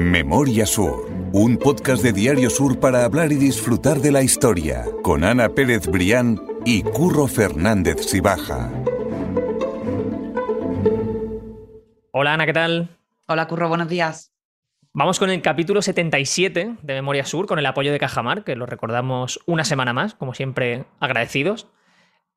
Memoria 0.00 0.64
Sur, 0.64 1.10
un 1.34 1.58
podcast 1.58 2.02
de 2.02 2.14
Diario 2.14 2.48
Sur 2.48 2.80
para 2.80 3.04
hablar 3.04 3.32
y 3.32 3.34
disfrutar 3.34 3.98
de 3.98 4.10
la 4.10 4.22
historia, 4.22 4.86
con 5.02 5.24
Ana 5.24 5.50
Pérez 5.50 5.88
Brián 5.88 6.40
y 6.64 6.82
Curro 6.82 7.26
Fernández 7.26 8.06
Sibaja. 8.06 8.70
Hola 12.12 12.32
Ana, 12.32 12.46
¿qué 12.46 12.52
tal? 12.54 12.96
Hola 13.28 13.46
Curro, 13.46 13.68
buenos 13.68 13.90
días. 13.90 14.32
Vamos 14.94 15.18
con 15.18 15.28
el 15.28 15.42
capítulo 15.42 15.82
77 15.82 16.76
de 16.80 16.94
Memoria 16.94 17.26
Sur, 17.26 17.46
con 17.46 17.58
el 17.58 17.66
apoyo 17.66 17.92
de 17.92 17.98
Cajamar, 17.98 18.42
que 18.42 18.56
lo 18.56 18.64
recordamos 18.64 19.38
una 19.44 19.64
semana 19.64 19.92
más, 19.92 20.14
como 20.14 20.32
siempre 20.32 20.86
agradecidos. 20.98 21.68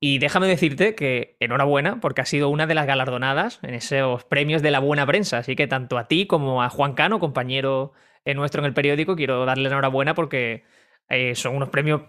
Y 0.05 0.19
déjame 0.19 0.47
decirte 0.47 0.95
que 0.95 1.37
enhorabuena, 1.39 2.01
porque 2.01 2.19
ha 2.19 2.25
sido 2.25 2.49
una 2.49 2.67
de 2.67 2.75
las 2.75 2.85
galardonadas 2.85 3.59
en 3.61 3.73
esos 3.73 4.25
premios 4.25 4.61
de 4.61 4.69
la 4.69 4.79
buena 4.79 5.05
prensa. 5.05 5.37
Así 5.37 5.55
que 5.55 5.65
tanto 5.65 5.97
a 5.97 6.09
ti 6.09 6.27
como 6.27 6.61
a 6.61 6.67
Juan 6.69 6.93
Cano, 6.93 7.21
compañero 7.21 7.93
nuestro 8.25 8.59
en 8.59 8.65
el 8.65 8.73
periódico, 8.73 9.15
quiero 9.15 9.45
darle 9.45 9.69
enhorabuena 9.69 10.13
porque 10.13 10.65
eh, 11.07 11.35
son 11.35 11.55
unos 11.55 11.69
premios 11.69 12.01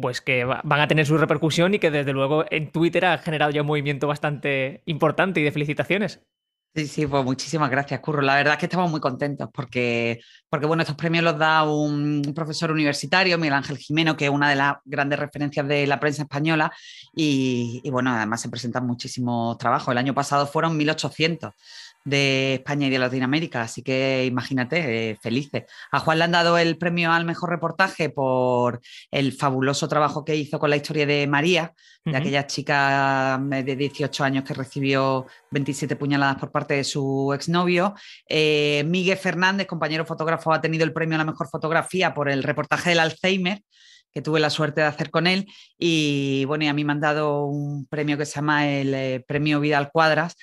pues 0.00 0.22
que 0.22 0.46
van 0.46 0.80
a 0.80 0.88
tener 0.88 1.04
su 1.04 1.18
repercusión 1.18 1.74
y 1.74 1.78
que 1.78 1.90
desde 1.90 2.14
luego 2.14 2.46
en 2.50 2.72
Twitter 2.72 3.04
ha 3.04 3.18
generado 3.18 3.50
ya 3.50 3.60
un 3.60 3.66
movimiento 3.66 4.06
bastante 4.06 4.80
importante 4.86 5.40
y 5.40 5.44
de 5.44 5.52
felicitaciones. 5.52 6.24
Sí, 6.74 6.86
sí, 6.86 7.06
pues 7.06 7.22
muchísimas 7.22 7.70
gracias, 7.70 8.00
Curro. 8.00 8.22
La 8.22 8.36
verdad 8.36 8.54
es 8.54 8.58
que 8.58 8.64
estamos 8.64 8.90
muy 8.90 8.98
contentos 8.98 9.46
porque, 9.52 10.22
porque 10.48 10.64
bueno, 10.64 10.82
estos 10.82 10.96
premios 10.96 11.22
los 11.22 11.38
da 11.38 11.64
un 11.64 12.22
profesor 12.34 12.70
universitario, 12.70 13.36
Miguel 13.36 13.52
Ángel 13.52 13.76
Jimeno, 13.76 14.16
que 14.16 14.24
es 14.24 14.30
una 14.30 14.48
de 14.48 14.56
las 14.56 14.76
grandes 14.86 15.18
referencias 15.18 15.68
de 15.68 15.86
la 15.86 16.00
prensa 16.00 16.22
española 16.22 16.72
y, 17.14 17.82
y 17.84 17.90
bueno, 17.90 18.10
además 18.10 18.40
se 18.40 18.48
presentan 18.48 18.86
muchísimos 18.86 19.58
trabajos. 19.58 19.92
El 19.92 19.98
año 19.98 20.14
pasado 20.14 20.46
fueron 20.46 20.78
1.800 20.78 21.52
de 22.04 22.54
España 22.54 22.86
y 22.86 22.90
de 22.90 22.98
Latinoamérica, 22.98 23.62
así 23.62 23.82
que 23.82 24.24
imagínate, 24.26 25.10
eh, 25.10 25.16
felices. 25.20 25.64
A 25.90 26.00
Juan 26.00 26.18
le 26.18 26.24
han 26.24 26.32
dado 26.32 26.58
el 26.58 26.78
premio 26.78 27.12
al 27.12 27.24
mejor 27.24 27.50
reportaje 27.50 28.10
por 28.10 28.80
el 29.10 29.32
fabuloso 29.32 29.88
trabajo 29.88 30.24
que 30.24 30.36
hizo 30.36 30.58
con 30.58 30.70
la 30.70 30.76
historia 30.76 31.06
de 31.06 31.26
María, 31.26 31.74
de 32.04 32.16
aquella 32.16 32.46
chica 32.46 33.40
eh, 33.52 33.62
de 33.62 33.76
18 33.76 34.24
años 34.24 34.44
que 34.44 34.54
recibió 34.54 35.26
27 35.50 35.94
puñaladas 35.96 36.36
por 36.36 36.50
parte 36.50 36.74
de 36.74 36.84
su 36.84 37.32
exnovio. 37.34 37.94
Eh, 38.28 38.82
Miguel 38.86 39.18
Fernández, 39.18 39.66
compañero 39.66 40.04
fotógrafo, 40.04 40.52
ha 40.52 40.60
tenido 40.60 40.84
el 40.84 40.92
premio 40.92 41.14
a 41.14 41.18
la 41.18 41.24
mejor 41.24 41.48
fotografía 41.48 42.12
por 42.12 42.28
el 42.28 42.42
reportaje 42.42 42.90
del 42.90 43.00
Alzheimer 43.00 43.62
que 44.12 44.22
tuve 44.22 44.40
la 44.40 44.50
suerte 44.50 44.80
de 44.80 44.86
hacer 44.86 45.10
con 45.10 45.26
él. 45.26 45.46
Y 45.78 46.44
bueno, 46.46 46.64
y 46.64 46.68
a 46.68 46.74
mí 46.74 46.84
me 46.84 46.92
han 46.92 47.00
dado 47.00 47.46
un 47.46 47.86
premio 47.86 48.18
que 48.18 48.26
se 48.26 48.36
llama 48.36 48.68
el 48.68 48.94
eh, 48.94 49.24
Premio 49.26 49.60
Vidal 49.60 49.90
Cuadras. 49.90 50.36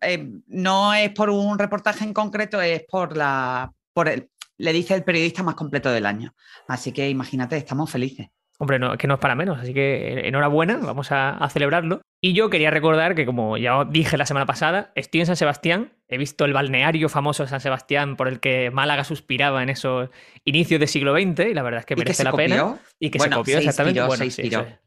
Eh, 0.00 0.30
no 0.46 0.94
es 0.94 1.10
por 1.10 1.30
un 1.30 1.58
reportaje 1.58 2.04
en 2.04 2.14
concreto, 2.14 2.60
es 2.60 2.84
por 2.88 3.16
la. 3.16 3.72
Por 3.92 4.08
el, 4.08 4.28
le 4.58 4.72
dice 4.72 4.94
el 4.94 5.04
periodista 5.04 5.42
más 5.42 5.54
completo 5.54 5.90
del 5.90 6.06
año. 6.06 6.34
Así 6.68 6.92
que 6.92 7.08
imagínate, 7.08 7.56
estamos 7.56 7.90
felices. 7.90 8.28
Hombre, 8.58 8.78
no, 8.78 8.96
que 8.96 9.08
no 9.08 9.14
es 9.14 9.20
para 9.20 9.34
menos, 9.34 9.58
así 9.58 9.74
que 9.74 10.28
enhorabuena, 10.28 10.76
vamos 10.76 11.08
a, 11.10 11.48
celebrarlo. 11.50 12.00
Y 12.24 12.34
yo 12.34 12.50
quería 12.50 12.70
recordar 12.70 13.16
que, 13.16 13.26
como 13.26 13.56
ya 13.56 13.84
dije 13.84 14.16
la 14.16 14.26
semana 14.26 14.46
pasada, 14.46 14.92
estoy 14.94 15.22
en 15.22 15.26
San 15.26 15.34
Sebastián, 15.34 15.92
he 16.06 16.18
visto 16.18 16.44
el 16.44 16.52
balneario 16.52 17.08
famoso 17.08 17.42
de 17.42 17.48
San 17.48 17.60
Sebastián 17.60 18.14
por 18.14 18.28
el 18.28 18.38
que 18.38 18.70
Málaga 18.70 19.02
suspiraba 19.02 19.60
en 19.60 19.70
esos 19.70 20.08
inicios 20.44 20.78
del 20.78 20.88
siglo 20.88 21.14
XX, 21.14 21.50
y 21.50 21.54
la 21.54 21.62
verdad 21.62 21.80
es 21.80 21.86
que 21.86 21.96
merece 21.96 22.22
la 22.22 22.32
pena. 22.32 22.76
Y 23.00 23.10
que 23.10 23.18
se 23.18 23.28
copió, 23.28 23.58
exactamente. 23.58 24.00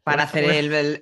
para 0.02 0.22
hacer 0.22 0.44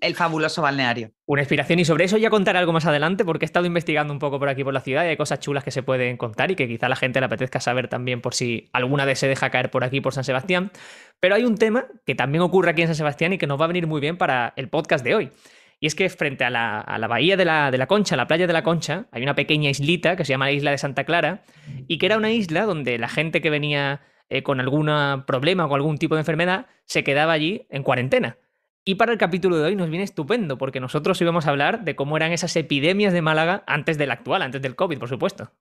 el, 0.01 0.15
fabuloso 0.17 0.61
balneario. 0.61 1.13
Una 1.25 1.43
inspiración, 1.43 1.79
y 1.79 1.85
sobre 1.85 2.07
eso 2.07 2.17
ya 2.17 2.31
contaré 2.31 2.59
algo 2.59 2.73
más 2.73 2.87
adelante, 2.87 3.25
porque 3.25 3.45
he 3.45 3.47
estado 3.47 3.67
investigando 3.67 4.13
un 4.13 4.19
poco 4.19 4.41
por 4.41 4.49
aquí 4.49 4.65
por 4.65 4.75
la 4.75 4.81
ciudad 4.81 5.05
y 5.05 5.11
hay 5.11 5.17
cosas 5.17 5.39
chulas 5.39 5.63
que 5.63 5.71
se 5.71 5.85
pueden 5.85 6.17
contar 6.17 6.51
y 6.51 6.57
que 6.57 6.67
quizá 6.67 6.87
a 6.87 6.89
la 6.89 6.97
gente 6.97 7.21
le 7.21 7.27
apetezca 7.27 7.61
saber 7.61 7.87
también 7.87 8.21
por 8.21 8.35
si 8.35 8.71
alguna 8.73 9.05
vez 9.05 9.21
se 9.21 9.29
deja 9.29 9.51
caer 9.51 9.71
por 9.71 9.85
aquí, 9.85 10.01
por 10.01 10.13
San 10.13 10.25
Sebastián. 10.25 10.73
Pero 11.21 11.37
hay 11.37 11.45
un 11.45 11.57
tema 11.57 11.87
que 12.05 12.17
también 12.17 12.43
ocurre 12.43 12.73
aquí 12.73 12.83
en 12.83 12.89
San 12.89 12.97
Sebastián 12.97 13.33
y 13.35 13.39
que 13.39 13.47
nos 13.47 13.61
va 13.61 13.67
a 13.67 13.69
venir 13.69 13.87
muy 13.87 14.01
bien 14.01 14.17
para 14.17 14.53
el 14.57 14.69
podcast 14.69 15.05
de 15.05 15.15
hoy. 15.15 15.31
Y 15.81 15.87
es 15.87 15.95
que 15.95 16.09
frente 16.09 16.45
a 16.45 16.51
la, 16.51 17.07
bahía 17.09 17.37
de 17.37 17.45
la, 17.45 17.71
de 17.71 17.79
la, 17.79 17.87
Concha, 17.87 18.17
la 18.17 18.27
playa 18.27 18.47
de 18.47 18.53
la 18.53 18.63
Concha, 18.63 19.07
hay 19.11 19.23
una 19.23 19.35
pequeña 19.35 19.71
islita 19.71 20.17
que 20.17 20.25
se 20.25 20.33
llama 20.33 20.47
la 20.47 20.53
isla 20.53 20.71
de 20.71 20.79
Santa 20.79 21.05
Clara 21.05 21.43
y 21.89 21.99
que 21.99 22.07
era 22.07 22.17
una 22.17 22.31
isla 22.31 22.65
donde 22.65 22.99
la 22.99 23.09
gente 23.09 23.41
que 23.41 23.51
venía 23.51 24.01
eh, 24.29 24.43
con 24.43 24.61
algún 24.61 24.87
problema 25.27 25.67
o 25.67 25.75
algún 25.75 25.99
tipo 25.99 26.15
de 26.15 26.23
enfermedad 26.23 26.67
se 26.87 27.05
quedaba 27.05 27.33
allí 27.33 27.67
en 27.71 27.83
cuarentena. 27.83 28.39
Y 28.87 28.97
para 28.97 29.13
el 29.13 29.19
capítulo 29.19 29.57
de 29.57 29.65
hoy 29.65 29.77
nos 29.77 29.89
viene 29.89 30.05
estupendo, 30.05 30.59
porque 30.59 30.79
nosotros 30.79 31.21
íbamos 31.21 31.47
a 31.47 31.51
hablar 31.51 31.85
de 31.85 31.97
cómo 31.97 32.17
eran 32.17 32.33
esas 32.33 32.55
epidemias 32.57 33.15
de 33.15 33.23
Málaga 33.23 33.65
antes 33.67 33.97
del 33.97 34.11
actual, 34.11 34.43
antes 34.43 34.61
del 34.61 34.77
COVID, 34.77 34.99
por 34.99 35.09
supuesto. 35.09 35.53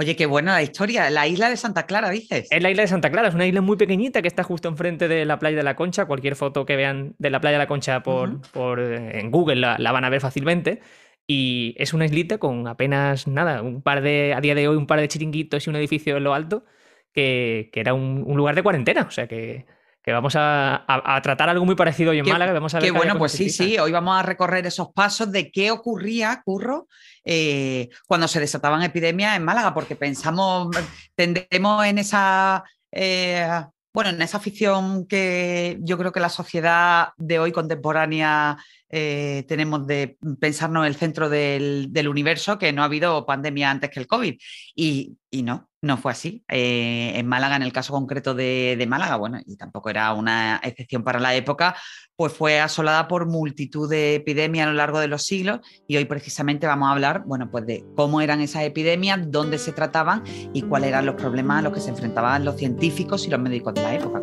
Oye, 0.00 0.14
qué 0.14 0.26
buena 0.26 0.52
la 0.52 0.62
historia. 0.62 1.10
La 1.10 1.26
isla 1.26 1.50
de 1.50 1.56
Santa 1.56 1.84
Clara, 1.84 2.10
dices. 2.10 2.46
Es 2.52 2.62
la 2.62 2.70
isla 2.70 2.82
de 2.82 2.86
Santa 2.86 3.10
Clara, 3.10 3.26
es 3.26 3.34
una 3.34 3.48
isla 3.48 3.62
muy 3.62 3.76
pequeñita 3.76 4.22
que 4.22 4.28
está 4.28 4.44
justo 4.44 4.68
enfrente 4.68 5.08
de 5.08 5.24
la 5.24 5.40
playa 5.40 5.56
de 5.56 5.64
la 5.64 5.74
Concha. 5.74 6.04
Cualquier 6.04 6.36
foto 6.36 6.64
que 6.64 6.76
vean 6.76 7.16
de 7.18 7.30
la 7.30 7.40
playa 7.40 7.58
de 7.58 7.64
la 7.64 7.66
Concha 7.66 8.00
por, 8.04 8.40
por 8.52 8.78
eh, 8.78 9.18
en 9.18 9.32
Google 9.32 9.56
la, 9.56 9.90
van 9.90 10.04
a 10.04 10.08
ver 10.08 10.20
fácilmente. 10.20 10.82
Y 11.26 11.74
es 11.78 11.94
una 11.94 12.04
islita 12.04 12.38
con 12.38 12.68
apenas 12.68 13.26
nada, 13.26 13.60
un 13.60 13.82
par 13.82 14.00
de, 14.00 14.34
a 14.36 14.40
día 14.40 14.54
de 14.54 14.68
hoy, 14.68 14.76
un 14.76 14.86
par 14.86 15.00
de 15.00 15.08
chiringuitos 15.08 15.66
y 15.66 15.70
un 15.70 15.74
edificio 15.74 16.16
en 16.16 16.22
lo 16.22 16.32
alto, 16.32 16.64
que, 17.12 17.68
que 17.72 17.80
era 17.80 17.92
un, 17.92 18.22
un 18.24 18.36
lugar 18.36 18.54
de 18.54 18.62
cuarentena. 18.62 19.02
O 19.02 19.10
sea 19.10 19.26
que 19.26 19.66
que 20.02 20.12
vamos 20.12 20.34
a, 20.36 21.20
tratar 21.22 21.48
algo 21.48 21.64
muy 21.64 21.74
parecido 21.74 22.12
hoy 22.12 22.20
en 22.20 22.28
Málaga. 22.28 22.52
Vamos 22.52 22.74
a 22.74 22.78
ver 22.78 22.90
qué 22.90 22.96
bueno, 22.96 23.18
pues 23.18 23.32
sí, 23.32 23.50
sí, 23.50 23.78
hoy 23.78 23.92
vamos 23.92 24.18
a 24.18 24.22
recorrer 24.22 24.66
esos 24.66 24.92
pasos 24.92 25.30
de 25.30 25.50
qué 25.50 25.70
ocurría, 25.70 26.42
Curro, 26.44 26.88
eh, 27.24 27.88
cuando 28.06 28.28
se 28.28 28.40
desataban 28.40 28.82
epidemias 28.82 29.36
en 29.36 29.44
Málaga, 29.44 29.74
porque 29.74 29.96
pensamos, 29.96 30.68
tendemos 31.14 31.84
en 31.84 31.98
esa... 31.98 32.64
Eh, 32.90 33.46
bueno, 33.92 34.10
en 34.10 34.22
esa 34.22 34.36
afición 34.36 35.06
que 35.06 35.78
yo 35.80 35.98
creo 35.98 36.12
que 36.12 36.20
la 36.20 36.28
sociedad 36.28 37.08
de 37.16 37.38
hoy 37.38 37.52
contemporánea 37.52 38.56
eh, 38.90 39.44
tenemos 39.48 39.86
de 39.86 40.16
pensarnos 40.40 40.82
en 40.82 40.88
el 40.88 40.96
centro 40.96 41.28
del, 41.28 42.08
universo, 42.08 42.58
que 42.58 42.72
no 42.72 42.82
ha 42.82 42.86
habido 42.86 43.26
pandemia 43.26 43.70
antes 43.70 43.90
que 43.90 44.00
el 44.00 44.06
COVID. 44.06 44.38
Y, 44.74 45.16
no, 45.42 45.67
no 45.80 45.96
fue 45.96 46.12
así. 46.12 46.44
Eh, 46.48 47.12
en 47.14 47.26
Málaga, 47.26 47.56
en 47.56 47.62
el 47.62 47.72
caso 47.72 47.92
concreto 47.92 48.34
de, 48.34 48.84
Málaga, 48.88 49.16
bueno, 49.16 49.38
y 49.46 49.56
tampoco 49.56 49.90
era 49.90 50.12
una 50.12 50.60
excepción 50.62 51.04
para 51.04 51.20
la 51.20 51.34
época, 51.34 51.76
pues 52.16 52.32
fue 52.32 52.60
asolada 52.60 53.06
por 53.06 53.26
multitud 53.26 53.88
de 53.88 54.16
epidemias 54.16 54.66
a 54.66 54.70
lo 54.70 54.76
largo 54.76 54.98
de 54.98 55.08
los 55.08 55.24
siglos 55.24 55.60
y 55.86 55.96
hoy 55.96 56.04
precisamente 56.04 56.66
vamos 56.66 56.88
a 56.88 56.92
hablar, 56.92 57.22
bueno, 57.26 57.50
pues 57.50 57.66
de 57.66 57.84
cómo 57.94 58.20
eran 58.20 58.40
esas 58.40 58.62
epidemias, 58.62 59.30
dónde 59.30 59.58
se 59.58 59.72
trataban 59.72 60.24
y 60.52 60.62
cuáles 60.62 60.88
eran 60.88 61.06
los 61.06 61.14
problemas 61.14 61.60
a 61.60 61.62
los 61.62 61.72
que 61.72 61.80
se 61.80 61.90
enfrentaban 61.90 62.44
los 62.44 62.56
científicos 62.56 63.26
y 63.26 63.30
los 63.30 63.40
médicos 63.40 63.74
de 63.74 63.82
la 63.82 63.94
época. 63.94 64.20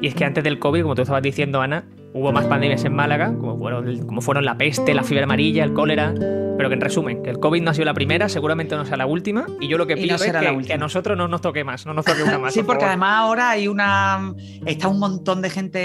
Y 0.00 0.08
es 0.08 0.16
que 0.16 0.24
antes 0.24 0.42
del 0.42 0.58
COVID, 0.58 0.82
como 0.82 0.96
tú 0.96 1.02
estabas 1.02 1.22
diciendo, 1.22 1.60
Ana, 1.60 1.84
hubo 2.12 2.32
más 2.32 2.46
pandemias 2.46 2.84
en 2.84 2.94
Málaga, 2.94 3.34
como 3.38 3.58
fueron, 3.58 4.06
como 4.06 4.20
fueron 4.20 4.44
la 4.44 4.56
peste, 4.56 4.94
la 4.94 5.02
fiebre 5.02 5.24
amarilla, 5.24 5.64
el 5.64 5.72
cólera, 5.72 6.14
pero 6.56 6.68
que 6.68 6.74
en 6.74 6.80
resumen, 6.80 7.22
que 7.22 7.30
el 7.30 7.40
COVID 7.40 7.62
no 7.62 7.70
ha 7.70 7.74
sido 7.74 7.86
la 7.86 7.94
primera, 7.94 8.28
seguramente 8.28 8.76
no 8.76 8.84
sea 8.84 8.96
la 8.96 9.06
última, 9.06 9.46
y 9.60 9.68
yo 9.68 9.78
lo 9.78 9.86
que 9.86 9.96
pido 9.96 10.16
es 10.16 10.22
que, 10.22 10.72
a 10.72 10.76
nosotros 10.76 11.16
no 11.16 11.28
nos 11.28 11.40
toque 11.40 11.64
más, 11.64 11.86
no 11.86 11.94
nos 11.94 12.04
toque 12.04 12.22
una 12.22 12.38
más. 12.38 12.54
sí, 12.54 12.62
porque 12.62 12.84
además 12.84 13.18
ahora 13.18 13.50
hay 13.50 13.68
una. 13.68 14.34
está 14.66 14.88
un 14.88 14.98
montón 14.98 15.42
de 15.42 15.50
gente 15.50 15.80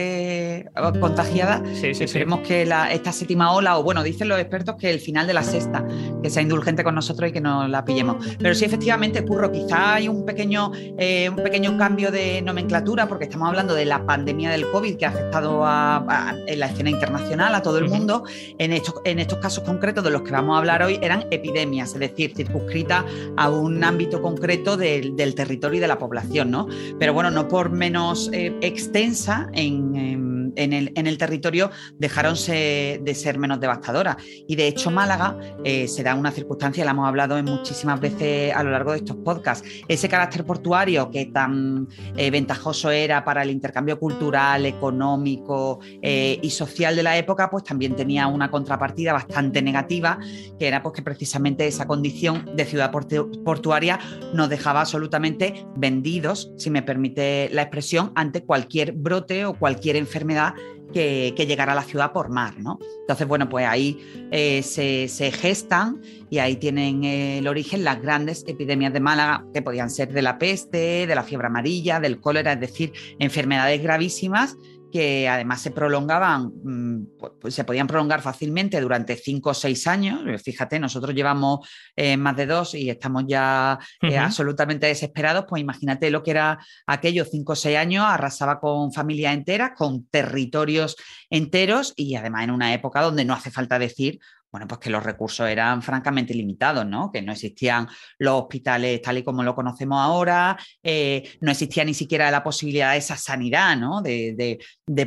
eh, 0.57 0.69
contagiada. 0.99 1.63
Sí, 1.73 1.93
sí, 1.93 2.03
Esperemos 2.03 2.41
que 2.41 2.63
esta 2.91 3.11
séptima 3.11 3.53
ola, 3.53 3.77
o 3.77 3.83
bueno, 3.83 4.03
dicen 4.03 4.27
los 4.27 4.39
expertos 4.39 4.75
que 4.75 4.89
el 4.89 4.99
final 4.99 5.27
de 5.27 5.33
la 5.33 5.43
sexta, 5.43 5.85
que 6.21 6.29
sea 6.29 6.41
indulgente 6.41 6.83
con 6.83 6.95
nosotros 6.95 7.29
y 7.29 7.33
que 7.33 7.41
nos 7.41 7.69
la 7.69 7.85
pillemos. 7.85 8.17
Pero 8.39 8.53
sí, 8.53 8.65
efectivamente, 8.65 9.23
Curro, 9.25 9.51
quizá 9.51 9.95
hay 9.95 10.07
un 10.07 10.25
pequeño, 10.25 10.71
eh, 10.75 11.29
un 11.29 11.37
pequeño 11.37 11.77
cambio 11.77 12.11
de 12.11 12.41
nomenclatura, 12.41 13.07
porque 13.07 13.25
estamos 13.25 13.47
hablando 13.47 13.73
de 13.73 13.85
la 13.85 14.05
pandemia 14.05 14.49
del 14.49 14.69
COVID 14.69 14.97
que 14.97 15.05
ha 15.05 15.09
afectado 15.09 15.65
en 16.47 16.59
la 16.59 16.67
escena 16.67 16.89
internacional 16.89 17.55
a 17.55 17.61
todo 17.61 17.77
el 17.77 17.89
mundo. 17.89 18.23
En 18.57 18.73
estos, 18.73 18.95
en 19.03 19.19
estos 19.19 19.39
casos 19.39 19.63
concretos 19.63 20.03
de 20.03 20.11
los 20.11 20.21
que 20.21 20.31
vamos 20.31 20.55
a 20.55 20.59
hablar 20.59 20.83
hoy 20.83 20.99
eran 21.01 21.25
epidemias, 21.31 21.93
es 21.93 21.99
decir, 21.99 22.33
circunscritas 22.35 23.05
a 23.35 23.49
un 23.49 23.83
ámbito 23.83 24.21
concreto 24.21 24.77
del, 24.77 25.15
territorio 25.35 25.77
y 25.77 25.81
de 25.81 25.87
la 25.87 25.97
población, 25.97 26.51
¿no? 26.51 26.67
Pero 26.99 27.13
bueno, 27.13 27.31
no 27.31 27.47
por 27.47 27.69
menos 27.69 28.29
eh, 28.33 28.55
extensa 28.61 29.49
en 29.53 29.77
en 29.95 30.26
el, 30.55 31.17
territorio 31.17 31.71
dejaron 31.97 32.35
de 32.35 33.13
ser 33.15 33.39
menos 33.39 33.59
devastadoras. 33.59 34.17
Y 34.47 34.55
de 34.55 34.67
hecho 34.67 34.91
Málaga 34.91 35.37
eh, 35.63 35.87
se 35.87 36.03
da 36.03 36.15
una 36.15 36.31
circunstancia, 36.31 36.85
la 36.85 36.91
hemos 36.91 37.07
hablado 37.07 37.37
en 37.37 37.45
muchísimas 37.45 37.99
veces 37.99 38.53
a 38.53 38.63
lo 38.63 38.71
largo 38.71 38.91
de 38.91 38.97
estos 38.97 39.17
podcasts, 39.17 39.67
ese 39.87 40.07
carácter 40.09 40.45
portuario 40.45 41.09
que 41.09 41.27
tan 41.27 41.87
eh, 42.15 42.29
ventajoso 42.31 42.91
era 42.91 43.23
para 43.23 43.43
el 43.43 43.51
intercambio 43.51 43.99
cultural, 43.99 44.65
económico 44.65 45.79
eh, 46.01 46.39
y 46.41 46.49
social 46.49 46.95
de 46.95 47.03
la 47.03 47.17
época, 47.17 47.49
pues 47.49 47.63
también 47.63 47.95
tenía 47.95 48.27
una 48.27 48.51
contrapartida 48.51 49.13
bastante 49.13 49.61
negativa, 49.61 50.19
que 50.59 50.67
era 50.67 50.83
pues 50.83 50.95
que 50.95 51.01
precisamente 51.01 51.67
esa 51.67 51.87
condición 51.87 52.55
de 52.55 52.65
ciudad 52.65 52.91
portuaria 52.91 53.99
nos 54.33 54.49
dejaba 54.49 54.81
absolutamente 54.81 55.65
vendidos, 55.75 56.51
si 56.57 56.69
me 56.69 56.81
permite 56.81 57.49
la 57.51 57.63
expresión, 57.63 58.11
ante 58.15 58.43
cualquier 58.43 58.93
brote 58.93 59.45
o 59.45 59.53
cualquier 59.53 59.95
enfermedad 59.95 60.36
que, 60.93 61.45
llegar 61.47 61.69
a 61.69 61.75
la 61.75 61.83
ciudad 61.83 62.11
por 62.11 62.29
mar, 62.29 62.57
¿no? 62.57 62.79
Entonces, 63.01 63.27
bueno, 63.27 63.49
pues 63.49 63.67
ahí 63.67 63.99
eh, 64.31 64.63
se, 64.63 65.31
gestan 65.31 66.01
y 66.29 66.39
ahí 66.39 66.55
tienen 66.55 67.03
el 67.03 67.47
origen 67.47 67.83
las 67.83 68.01
grandes 68.01 68.43
epidemias 68.47 68.93
de 68.93 68.99
Málaga, 68.99 69.45
que 69.53 69.61
podían 69.61 69.89
ser 69.89 70.11
de 70.11 70.21
la 70.21 70.37
peste, 70.37 71.05
de 71.07 71.15
la 71.15 71.23
fiebre 71.23 71.47
amarilla, 71.47 71.99
del 71.99 72.19
cólera, 72.19 72.53
es 72.53 72.59
decir, 72.59 72.93
enfermedades 73.19 73.81
gravísimas 73.81 74.57
que 74.91 75.27
además 75.27 75.61
se 75.61 75.71
prolongaban, 75.71 76.51
mm, 76.63 77.07
pues 77.39 77.53
se 77.53 77.63
podían 77.63 77.87
prolongar 77.87 78.21
fácilmente 78.21 78.79
durante 78.79 79.15
cinco 79.15 79.51
o 79.51 79.53
seis 79.53 79.87
años. 79.87 80.21
Fíjate, 80.41 80.79
nosotros 80.79 81.13
llevamos 81.13 81.67
eh, 81.95 82.17
más 82.17 82.35
de 82.35 82.45
dos 82.45 82.73
y 82.73 82.89
estamos 82.89 83.23
ya 83.27 83.77
eh, 84.01 84.17
absolutamente 84.17 84.87
desesperados, 84.87 85.45
pues 85.47 85.61
imagínate 85.61 86.09
lo 86.09 86.23
que 86.23 86.31
era 86.31 86.59
aquellos 86.85 87.29
cinco 87.29 87.53
o 87.53 87.55
seis 87.55 87.77
años, 87.77 88.05
arrasaba 88.07 88.59
con 88.59 88.91
familias 88.93 89.33
enteras, 89.33 89.71
con 89.75 90.05
territorios 90.07 90.95
enteros 91.29 91.93
y 91.95 92.15
además 92.15 92.43
en 92.45 92.51
una 92.51 92.73
época 92.73 93.01
donde 93.01 93.25
no 93.25 93.33
hace 93.33 93.51
falta 93.51 93.79
decir 93.79 94.19
bueno, 94.57 94.67
pues 94.67 94.79
que 94.79 94.89
los 94.89 95.03
recursos 95.03 95.47
eran 95.47 95.83
francamente 95.83 96.33
limitados, 96.33 96.83
¿no? 96.83 97.11
Que 97.11 97.21
no 97.21 97.31
existían 97.31 97.87
los 98.17 98.41
hospitales 98.41 98.99
tal 99.03 99.19
y 99.19 99.23
como 99.23 99.43
lo 99.43 99.53
conocemos 99.53 99.99
ahora, 99.99 100.57
eh, 100.81 101.29
no 101.41 101.51
existía 101.51 101.85
ni 101.85 101.93
siquiera 101.93 102.31
la 102.31 102.43
posibilidad 102.43 102.93
de 102.93 102.97
esa 102.97 103.17
sanidad, 103.17 103.77
¿no? 103.77 104.01
De, 104.01 104.57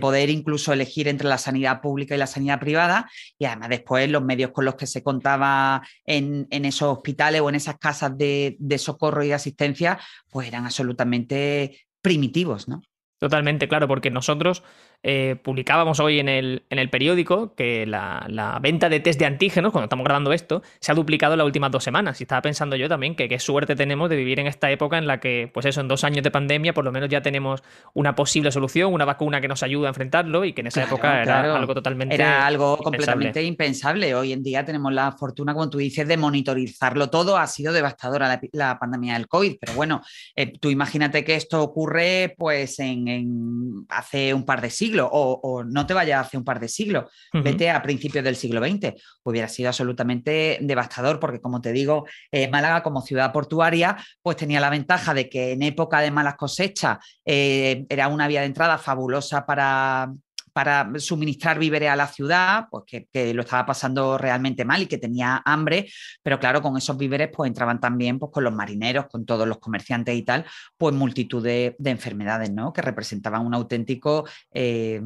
poder 0.00 0.30
incluso 0.30 0.72
elegir 0.72 1.08
entre 1.08 1.28
la 1.28 1.36
sanidad 1.36 1.80
pública 1.80 2.14
y 2.14 2.18
la 2.18 2.28
sanidad 2.28 2.60
privada, 2.60 3.10
y 3.38 3.44
además 3.44 3.70
después 3.70 4.08
los 4.08 4.22
medios 4.22 4.52
con 4.52 4.64
los 4.64 4.76
que 4.76 4.86
se 4.86 5.02
contaba 5.02 5.82
en, 6.06 6.46
esos 6.50 6.96
hospitales 6.96 7.40
o 7.40 7.48
en 7.48 7.56
esas 7.56 7.76
casas 7.76 8.16
de, 8.16 8.56
de 8.60 8.78
socorro 8.78 9.24
y 9.24 9.32
asistencia, 9.32 9.98
pues 10.30 10.46
eran 10.46 10.64
absolutamente 10.64 11.86
primitivos, 12.00 12.68
¿no? 12.68 12.82
Totalmente, 13.18 13.68
claro, 13.68 13.88
porque 13.88 14.10
nosotros 14.10 14.62
eh, 15.02 15.36
publicábamos 15.42 15.98
hoy 15.98 16.18
en 16.18 16.28
el, 16.28 16.64
en 16.68 16.78
el 16.78 16.90
periódico 16.90 17.54
que 17.54 17.86
la, 17.86 18.58
venta 18.60 18.90
de 18.90 19.00
test 19.00 19.18
de 19.18 19.24
antígenos, 19.24 19.72
cuando 19.72 19.86
estamos 19.86 20.04
grabando 20.04 20.32
esto, 20.32 20.62
se 20.78 20.92
ha 20.92 20.94
duplicado 20.94 21.34
en 21.34 21.38
las 21.38 21.46
últimas 21.46 21.70
dos 21.70 21.84
semanas. 21.84 22.20
Y 22.20 22.24
estaba 22.24 22.42
pensando 22.42 22.76
yo 22.76 22.88
también 22.88 23.14
que 23.14 23.28
qué 23.28 23.38
suerte 23.38 23.74
tenemos 23.74 24.10
de 24.10 24.16
vivir 24.16 24.40
en 24.40 24.46
esta 24.46 24.70
época 24.70 24.98
en 24.98 25.06
la 25.06 25.18
que, 25.18 25.50
pues 25.52 25.64
eso, 25.64 25.80
en 25.80 25.88
dos 25.88 26.04
años 26.04 26.22
de 26.22 26.30
pandemia, 26.30 26.74
por 26.74 26.84
lo 26.84 26.92
menos 26.92 27.08
ya 27.08 27.22
tenemos 27.22 27.62
una 27.94 28.14
posible 28.14 28.52
solución, 28.52 28.92
una 28.92 29.06
vacuna 29.06 29.40
que 29.40 29.48
nos 29.48 29.62
ayuda 29.62 29.88
a 29.88 29.90
enfrentarlo 29.90 30.44
y 30.44 30.52
que 30.52 30.60
en 30.60 30.66
esa 30.66 30.84
época 30.84 31.22
era 31.22 31.56
algo 31.56 31.74
totalmente. 31.74 32.14
Era 32.14 32.46
algo 32.46 32.76
completamente 32.76 33.42
impensable. 33.42 34.14
Hoy 34.14 34.32
en 34.32 34.42
día 34.42 34.64
tenemos 34.66 34.92
la 34.92 35.12
fortuna, 35.12 35.54
como 35.54 35.70
tú 35.70 35.78
dices, 35.78 36.06
de 36.06 36.18
monitorizarlo 36.18 37.08
todo. 37.08 37.38
Ha 37.38 37.46
sido 37.46 37.72
devastadora 37.72 38.38
la, 38.52 38.78
pandemia 38.78 39.14
del 39.14 39.28
COVID, 39.28 39.56
pero 39.60 39.72
bueno, 39.74 40.02
eh, 40.36 40.52
tú 40.58 40.68
imagínate 40.68 41.24
que 41.24 41.36
esto 41.36 41.62
ocurre 41.62 42.34
pues 42.36 42.78
en 42.80 43.86
hace 43.88 44.34
un 44.34 44.44
par 44.44 44.60
de 44.60 44.70
siglos 44.70 44.89
o, 44.98 45.64
no 45.64 45.86
te 45.86 45.94
vayas 45.94 46.26
hace 46.26 46.36
un 46.36 46.44
par 46.44 46.60
de 46.60 46.68
siglos, 46.68 47.04
vete 47.32 47.70
a 47.70 47.82
principios 47.82 48.24
del 48.24 48.36
siglo 48.36 48.60
XX, 48.60 48.94
hubiera 49.22 49.48
sido 49.48 49.68
absolutamente 49.68 50.58
devastador 50.60 51.20
porque 51.20 51.40
como 51.40 51.60
te 51.60 51.72
digo, 51.72 52.06
eh, 52.32 52.48
Málaga 52.48 52.82
como 52.82 53.02
ciudad 53.02 53.32
portuaria 53.32 53.96
pues 54.22 54.36
tenía 54.36 54.60
la 54.60 54.70
ventaja 54.70 55.14
de 55.14 55.28
que 55.28 55.52
en 55.52 55.62
época 55.62 56.00
de 56.00 56.10
malas 56.10 56.36
cosechas 56.36 56.98
eh, 57.24 57.84
era 57.88 58.08
una 58.08 58.28
vía 58.28 58.40
de 58.40 58.46
entrada 58.46 58.78
fabulosa 58.78 59.46
para, 59.46 60.10
para 60.52 60.90
suministrar 60.98 61.58
víveres 61.58 61.90
a 61.90 61.96
la 61.96 62.06
ciudad, 62.06 62.66
pues 62.70 62.84
que, 62.86 63.34
lo 63.34 63.42
estaba 63.42 63.66
pasando 63.66 64.18
realmente 64.18 64.64
mal 64.64 64.82
y 64.82 64.86
que 64.86 64.98
tenía 64.98 65.42
hambre, 65.44 65.88
pero 66.22 66.38
claro, 66.38 66.62
con 66.62 66.76
esos 66.76 66.96
víveres 66.96 67.30
pues 67.32 67.48
entraban 67.48 67.80
también 67.80 68.18
pues, 68.18 68.32
con 68.32 68.44
los 68.44 68.54
marineros, 68.54 69.06
con 69.06 69.24
todos 69.24 69.46
los 69.46 69.58
comerciantes 69.58 70.14
y 70.16 70.22
tal, 70.22 70.44
pues 70.76 70.94
multitud 70.94 71.42
de, 71.42 71.76
enfermedades, 71.84 72.52
¿no? 72.52 72.72
Que 72.72 72.82
representaban 72.82 73.44
un 73.44 73.54
auténtico 73.54 74.24
eh, 74.52 75.00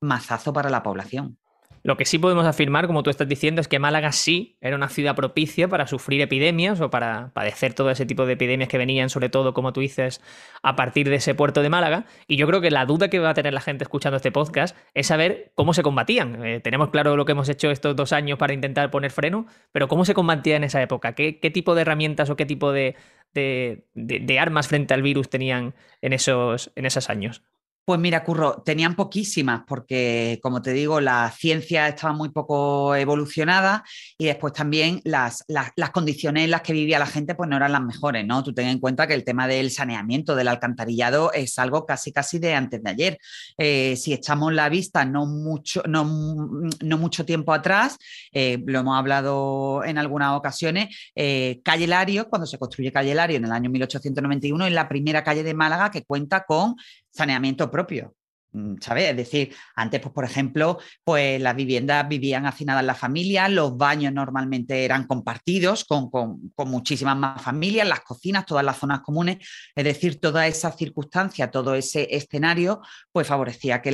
mazazo 0.00 0.52
para 0.52 0.70
la 0.70 0.82
población. 0.82 1.39
Lo 1.82 1.96
que 1.96 2.04
sí 2.04 2.18
podemos 2.18 2.46
afirmar, 2.46 2.86
como 2.86 3.02
tú 3.02 3.10
estás 3.10 3.28
diciendo, 3.28 3.60
es 3.60 3.68
que 3.68 3.78
Málaga 3.78 4.12
sí 4.12 4.58
era 4.60 4.76
una 4.76 4.88
ciudad 4.88 5.16
propicia 5.16 5.68
para 5.68 5.86
sufrir 5.86 6.20
epidemias 6.20 6.80
o 6.80 6.90
para 6.90 7.32
padecer 7.32 7.72
todo 7.72 7.90
ese 7.90 8.04
tipo 8.04 8.26
de 8.26 8.34
epidemias 8.34 8.68
que 8.68 8.76
venían, 8.76 9.08
sobre 9.08 9.30
todo, 9.30 9.54
como 9.54 9.72
tú 9.72 9.80
dices, 9.80 10.20
a 10.62 10.76
partir 10.76 11.08
de 11.08 11.16
ese 11.16 11.34
puerto 11.34 11.62
de 11.62 11.70
Málaga. 11.70 12.04
Y 12.26 12.36
yo 12.36 12.46
creo 12.46 12.60
que 12.60 12.70
la 12.70 12.84
duda 12.84 13.08
que 13.08 13.18
va 13.18 13.30
a 13.30 13.34
tener 13.34 13.54
la 13.54 13.62
gente 13.62 13.84
escuchando 13.84 14.16
este 14.16 14.30
podcast 14.30 14.76
es 14.94 15.06
saber 15.06 15.52
cómo 15.54 15.72
se 15.72 15.82
combatían. 15.82 16.44
Eh, 16.44 16.60
tenemos 16.60 16.90
claro 16.90 17.16
lo 17.16 17.24
que 17.24 17.32
hemos 17.32 17.48
hecho 17.48 17.70
estos 17.70 17.96
dos 17.96 18.12
años 18.12 18.38
para 18.38 18.52
intentar 18.52 18.90
poner 18.90 19.10
freno, 19.10 19.46
pero 19.72 19.88
¿cómo 19.88 20.04
se 20.04 20.14
combatía 20.14 20.56
en 20.56 20.64
esa 20.64 20.82
época? 20.82 21.14
¿Qué, 21.14 21.32
tipo 21.52 21.74
de 21.74 21.82
herramientas 21.82 22.30
o 22.30 22.36
qué 22.36 22.46
tipo 22.46 22.72
de, 22.72 22.96
de, 23.32 24.38
armas 24.38 24.68
frente 24.68 24.94
al 24.94 25.02
virus 25.02 25.30
tenían 25.30 25.74
en 26.02 26.12
esos, 26.12 26.72
en 26.76 26.86
esos 26.86 27.08
años? 27.10 27.42
Pues 27.84 27.98
mira, 27.98 28.22
Curro, 28.22 28.62
tenían 28.64 28.94
poquísimas 28.94 29.62
porque, 29.66 30.38
como 30.42 30.62
te 30.62 30.72
digo, 30.72 31.00
la 31.00 31.32
ciencia 31.36 31.88
estaba 31.88 32.12
muy 32.12 32.28
poco 32.28 32.94
evolucionada 32.94 33.82
y 34.16 34.26
después 34.26 34.52
también 34.52 35.00
las, 35.04 35.44
las, 35.48 35.90
condiciones 35.90 36.44
en 36.44 36.50
las 36.50 36.60
que 36.62 36.72
vivía 36.72 37.00
la 37.00 37.06
gente 37.06 37.34
pues 37.34 37.48
no 37.48 37.56
eran 37.56 37.72
las 37.72 37.82
mejores, 37.82 38.24
¿no? 38.24 38.44
Tú 38.44 38.52
ten 38.52 38.68
en 38.68 38.78
cuenta 38.78 39.08
que 39.08 39.14
el 39.14 39.24
tema 39.24 39.48
del 39.48 39.72
saneamiento, 39.72 40.36
del 40.36 40.48
alcantarillado 40.48 41.32
es 41.32 41.58
algo 41.58 41.84
casi 41.84 42.12
casi 42.12 42.38
de 42.38 42.54
antes 42.54 42.82
de 42.82 42.90
ayer. 42.90 43.18
Eh, 43.58 43.96
si 43.96 44.12
echamos 44.12 44.52
la 44.52 44.68
vista 44.68 45.04
no 45.04 45.26
mucho, 45.26 45.82
no, 45.88 46.04
no 46.04 46.98
mucho 46.98 47.24
tiempo 47.24 47.52
atrás, 47.52 47.98
eh, 48.30 48.62
lo 48.66 48.80
hemos 48.80 48.96
hablado 48.96 49.82
en 49.84 49.98
algunas 49.98 50.36
ocasiones, 50.36 50.96
eh, 51.16 51.60
Calle 51.64 51.88
Lario, 51.88 52.28
cuando 52.28 52.46
se 52.46 52.58
construye 52.58 52.92
Calle 52.92 53.14
Lario 53.14 53.38
en 53.38 53.46
el 53.46 53.52
año 53.52 53.70
1891, 53.70 54.66
es 54.66 54.72
la 54.72 54.88
primera 54.88 55.24
calle 55.24 55.42
de 55.42 55.54
Málaga 55.54 55.90
que 55.90 56.04
cuenta 56.04 56.44
con 56.44 56.76
saneamiento 57.10 57.70
propio. 57.70 58.14
Mm. 58.52 58.76
Es 58.96 59.16
decir, 59.16 59.54
antes, 59.76 60.00
pues, 60.00 60.12
por 60.12 60.24
ejemplo, 60.24 60.78
pues 61.04 61.40
las 61.40 61.54
viviendas 61.54 62.08
vivían 62.08 62.46
hacinadas 62.46 62.84
la 62.84 62.94
familia, 62.94 63.48
los 63.48 63.76
baños 63.76 64.12
normalmente 64.12 64.84
eran 64.84 65.06
compartidos 65.06 65.84
con, 65.84 66.10
muchísimas 66.66 67.16
más 67.16 67.40
familias, 67.42 67.86
las 67.88 68.00
cocinas, 68.00 68.46
todas 68.46 68.64
las 68.64 68.78
zonas 68.78 69.00
comunes, 69.00 69.38
es 69.74 69.84
decir, 69.84 70.20
toda 70.20 70.46
esa 70.46 70.72
circunstancia, 70.72 71.50
todo 71.50 71.74
ese 71.74 72.08
escenario, 72.10 72.80
pues 73.12 73.26
favorecía 73.26 73.80
que, 73.82 73.90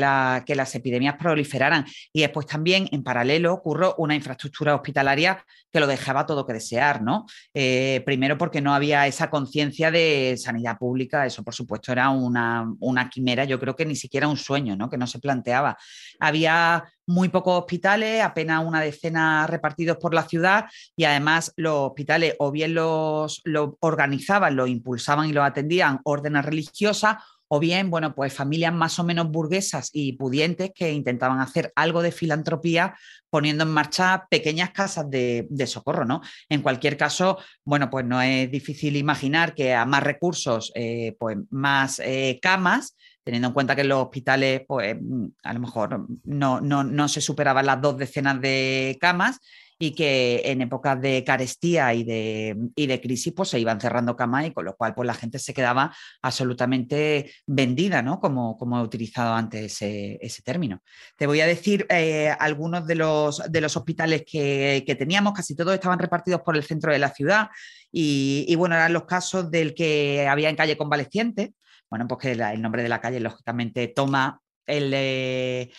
que 0.47 0.55
las 0.55 0.75
epidemias 0.75 1.17
proliferaran. 1.19 1.85
Y 2.13 2.21
después 2.21 2.47
también, 2.47 2.89
en 2.93 3.03
paralelo, 3.03 3.55
ocurrió 3.55 3.95
una 3.99 4.15
infraestructura 4.15 4.75
hospitalaria 4.75 5.45
que 5.73 5.81
lo 5.81 5.87
dejaba 5.87 6.25
todo 6.25 6.47
que 6.47 6.55
desear, 6.55 7.03
¿no? 7.03 7.27
Eh, 7.53 8.03
primero 8.07 8.39
porque 8.39 8.63
no 8.63 8.75
había 8.75 9.07
esa 9.07 9.29
conciencia 9.29 9.91
de 9.91 10.37
sanidad 10.39 10.79
pública, 10.79 11.27
eso 11.27 11.45
por 11.45 11.55
supuesto 11.55 11.93
era 11.93 12.09
una, 12.09 12.67
una 12.81 13.11
quimera, 13.11 13.45
yo 13.45 13.61
creo 13.61 13.77
que 13.77 13.85
ni 13.85 13.95
siquiera 13.95 14.27
un 14.27 14.39
sueño, 14.47 14.77
¿no? 14.77 14.89
que 14.89 14.97
no 14.97 15.07
se 15.07 15.19
planteaba. 15.19 15.77
Había 16.21 16.85
muy 17.07 17.29
pocos 17.29 17.61
hospitales, 17.61 18.23
apenas 18.23 18.65
una 18.65 18.81
decena 18.81 19.47
repartidos 19.47 19.99
por 19.99 20.15
la 20.15 20.29
ciudad 20.29 20.67
y 20.97 21.05
además 21.05 21.53
los 21.57 21.89
hospitales 21.89 22.35
o 22.39 22.51
bien 22.51 22.75
los, 22.75 23.41
los 23.45 23.71
organizaban, 23.81 24.57
los 24.57 24.69
impulsaban 24.69 25.29
y 25.29 25.33
los 25.33 25.45
atendían 25.45 26.01
órdenes 26.05 26.45
religiosas 26.45 27.17
o 27.49 27.61
bien, 27.61 27.91
bueno, 27.91 28.15
pues 28.15 28.35
familias 28.35 28.73
más 28.73 28.99
o 28.99 29.05
menos 29.05 29.31
burguesas 29.31 29.91
y 29.93 30.15
pudientes 30.15 30.73
que 30.75 30.93
intentaban 30.93 31.41
hacer 31.41 31.73
algo 31.77 32.03
de 32.03 32.11
filantropía 32.11 32.97
poniendo 33.31 33.65
en 33.65 33.71
marcha 33.71 34.27
pequeñas 34.29 34.71
casas 34.71 35.09
de, 35.09 35.47
socorro, 35.67 36.05
¿no? 36.05 36.23
En 36.49 36.63
cualquier 36.63 36.97
caso, 36.97 37.39
bueno, 37.65 37.89
pues 37.91 38.05
no 38.05 38.21
es 38.21 38.51
difícil 38.51 38.97
imaginar 38.97 39.55
que 39.55 39.75
a 39.75 39.85
más 39.85 40.03
recursos, 40.03 40.73
eh, 40.75 41.15
pues 41.19 41.37
más 41.51 42.01
eh, 42.01 42.39
camas, 42.43 42.97
teniendo 43.27 43.49
en 43.49 43.55
cuenta 43.55 43.75
que 43.75 43.81
en 43.81 43.89
los 43.89 44.05
hospitales, 44.05 44.63
pues 44.69 44.97
a 45.43 45.53
lo 45.53 45.59
mejor 45.59 46.07
no, 46.23 46.61
no, 46.61 47.09
se 47.09 47.21
superaban 47.21 47.67
las 47.67 47.83
dos 47.83 47.99
decenas 47.99 48.41
de 48.41 48.97
camas 49.01 49.41
y 49.81 49.97
que 49.97 50.43
en 50.45 50.63
épocas 50.63 51.03
de 51.03 51.25
carestía 51.25 51.93
y 51.93 52.05
de, 52.05 52.55
de, 52.77 53.01
crisis 53.01 53.33
pues 53.35 53.49
se 53.49 53.59
iban 53.59 53.81
cerrando 53.81 54.15
camas 54.15 54.47
y 54.47 54.53
con 54.53 54.65
lo 54.65 54.77
cual 54.77 54.95
pues 54.95 55.09
la 55.09 55.13
gente 55.13 55.41
se 55.41 55.53
quedaba 55.53 55.93
absolutamente 56.23 57.33
vendida, 57.49 58.01
¿no? 58.01 58.21
Como, 58.21 58.57
como 58.57 58.79
he 58.79 58.83
utilizado 58.83 59.35
antes 59.35 59.83
ese, 59.83 60.43
término. 60.45 60.81
Te 61.17 61.27
voy 61.27 61.41
a 61.41 61.47
decir 61.49 61.85
eh, 61.91 62.33
algunos 62.39 62.87
de 62.87 62.95
los, 62.95 63.43
de 63.51 63.61
los 63.61 63.77
hospitales 63.77 64.23
que, 64.25 64.97
teníamos, 64.97 65.33
casi 65.33 65.57
todos 65.57 65.75
estaban 65.75 65.99
repartidos 65.99 66.43
por 66.43 66.57
el 66.57 66.63
centro 66.63 66.93
de 66.93 67.01
la 67.01 67.11
ciudad 67.11 67.49
y, 67.91 68.47
y 68.49 68.55
bueno, 68.55 68.77
eran 68.77 68.93
los 68.93 69.05
casos 69.05 69.51
del 69.51 69.75
que 69.75 70.29
había 70.29 70.49
en 70.49 70.55
calle 70.55 70.77
convaleciente, 70.77 71.55
bueno, 71.91 72.07
pues 72.09 72.21
que 72.21 72.33
el 72.33 72.63
nombre 72.63 72.83
de 72.83 72.89
la 72.89 73.01
calle, 73.01 73.21
lógicamente, 73.21 73.89
toma 73.89 74.41
eh, 74.67 75.71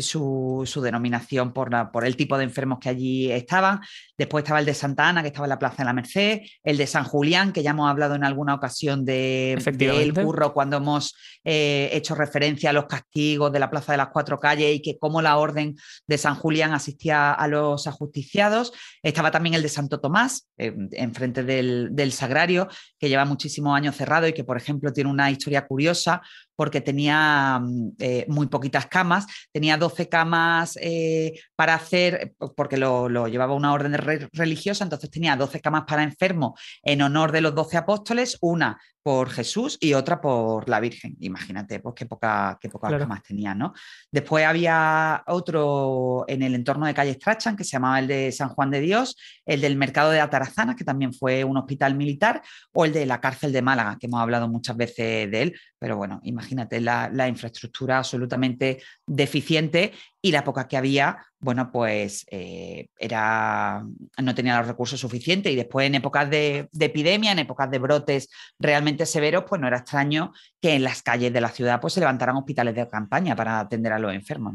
su, 0.00 0.64
denominación 0.82 1.52
por, 1.52 1.70
por, 1.92 2.04
el 2.04 2.16
tipo 2.16 2.36
de 2.36 2.44
enfermos 2.44 2.78
que 2.78 2.88
allí 2.88 3.32
estaban. 3.32 3.80
Después 4.16 4.42
estaba 4.42 4.60
el 4.60 4.66
de 4.66 4.74
Santa 4.74 5.08
Ana, 5.08 5.22
que 5.22 5.28
estaba 5.28 5.46
en 5.46 5.50
la 5.50 5.58
Plaza 5.58 5.76
de 5.78 5.84
la 5.84 5.92
Merced, 5.92 6.40
el 6.62 6.76
de 6.76 6.86
San 6.86 7.04
Julián, 7.04 7.52
que 7.52 7.62
ya 7.62 7.70
hemos 7.70 7.90
hablado 7.90 8.14
en 8.14 8.24
alguna 8.24 8.54
ocasión 8.54 9.04
de, 9.04 9.52
el 9.54 10.14
curro 10.14 10.52
cuando 10.52 10.76
hemos 10.76 11.14
eh, 11.44 11.90
hecho 11.92 12.14
referencia 12.14 12.70
a 12.70 12.72
los 12.72 12.86
castigos 12.86 13.52
de 13.52 13.58
la 13.58 13.70
Plaza 13.70 13.92
de 13.92 13.98
las 13.98 14.08
Cuatro 14.08 14.38
Calles 14.38 14.76
y 14.76 14.82
que 14.82 14.98
cómo 14.98 15.22
la 15.22 15.36
orden 15.36 15.76
de 16.06 16.18
San 16.18 16.34
Julián 16.34 16.72
asistía 16.72 17.32
a 17.32 17.48
los 17.48 17.86
ajusticiados. 17.86 18.72
Estaba 19.02 19.30
también 19.30 19.54
el 19.54 19.62
de 19.62 19.68
Santo 19.68 20.00
Tomás, 20.00 20.48
eh, 20.58 20.74
enfrente 20.92 21.42
del, 21.42 21.88
del 21.92 22.12
Sagrario, 22.12 22.68
que 22.98 23.08
lleva 23.08 23.24
muchísimos 23.24 23.76
años 23.76 23.96
cerrado 23.96 24.28
y 24.28 24.32
que, 24.32 24.44
por 24.44 24.56
ejemplo, 24.56 24.92
tiene 24.92 25.10
una 25.10 25.30
historia 25.30 25.66
curiosa 25.66 26.22
porque 26.56 26.80
tenía 26.80 27.60
mm, 27.60 27.88
eh, 27.98 28.26
muy 28.34 28.48
poquitas 28.48 28.86
camas, 28.86 29.26
tenía 29.52 29.76
12 29.76 30.08
camas 30.08 30.78
eh, 30.80 31.40
para 31.56 31.74
hacer, 31.74 32.34
porque 32.56 32.76
lo, 32.76 33.28
llevaba 33.28 33.54
una 33.54 33.72
orden 33.72 33.94
religiosa, 34.32 34.84
entonces 34.84 35.10
tenía 35.10 35.36
12 35.36 35.60
camas 35.60 35.84
para 35.86 36.02
enfermos 36.02 36.60
en 36.82 37.02
honor 37.02 37.32
de 37.32 37.40
los 37.40 37.54
12 37.54 37.76
apóstoles, 37.76 38.36
una 38.40 38.78
por 39.04 39.28
Jesús 39.28 39.76
y 39.80 39.92
otra 39.92 40.18
por 40.18 40.66
la 40.66 40.80
Virgen. 40.80 41.14
Imagínate, 41.20 41.78
pues 41.78 41.94
qué, 41.94 42.06
poca, 42.06 42.56
qué 42.58 42.70
pocas 42.70 42.90
camas 42.90 43.22
tenía, 43.22 43.54
¿no? 43.54 43.74
Después 44.10 44.46
había 44.46 45.22
otro 45.26 46.24
en 46.26 46.42
el 46.42 46.54
entorno 46.54 46.86
de 46.86 46.94
Calle 46.94 47.12
Strachan, 47.12 47.54
que 47.54 47.64
se 47.64 47.72
llamaba 47.72 47.98
el 47.98 48.06
de 48.06 48.32
San 48.32 48.48
Juan 48.48 48.70
de 48.70 48.80
Dios, 48.80 49.18
el 49.44 49.60
del 49.60 49.76
Mercado 49.76 50.10
de 50.10 50.20
Atarazanas, 50.20 50.74
que 50.74 50.84
también 50.84 51.12
fue 51.12 51.44
un 51.44 51.58
hospital 51.58 51.94
militar, 51.96 52.40
o 52.72 52.86
el 52.86 52.94
de 52.94 53.04
la 53.04 53.20
cárcel 53.20 53.52
de 53.52 53.60
Málaga, 53.60 53.98
que 54.00 54.06
hemos 54.06 54.22
hablado 54.22 54.48
muchas 54.48 54.74
veces 54.74 55.30
de 55.30 55.42
él, 55.42 55.60
pero 55.78 55.98
bueno, 55.98 56.20
imagínate 56.22 56.80
la, 56.80 57.10
la 57.12 57.28
infraestructura 57.28 57.98
absolutamente 57.98 58.82
deficiente 59.06 59.92
y 60.24 60.32
la 60.32 60.42
poca 60.42 60.66
que 60.66 60.78
había, 60.78 61.18
bueno, 61.38 61.70
pues 61.70 62.24
eh, 62.30 62.88
era, 62.96 63.84
no 64.22 64.34
tenía 64.34 64.56
los 64.56 64.66
recursos 64.66 64.98
suficientes 64.98 65.52
y 65.52 65.54
después 65.54 65.86
en 65.86 65.96
épocas 65.96 66.30
de, 66.30 66.70
epidemia, 66.80 67.32
en 67.32 67.40
épocas 67.40 67.70
de 67.70 67.78
brotes 67.78 68.30
realmente 68.58 69.04
severos, 69.04 69.44
pues 69.46 69.60
no 69.60 69.66
era 69.66 69.76
extraño 69.76 70.32
que 70.62 70.76
en 70.76 70.82
las 70.82 71.02
calles 71.02 71.30
de 71.30 71.42
la 71.42 71.50
ciudad 71.50 71.78
pues 71.78 71.92
se 71.92 72.00
levantaran 72.00 72.36
hospitales 72.36 72.74
de 72.74 72.88
campaña 72.88 73.36
para 73.36 73.60
atender 73.60 73.92
a 73.92 73.98
los 73.98 74.14
enfermos. 74.14 74.54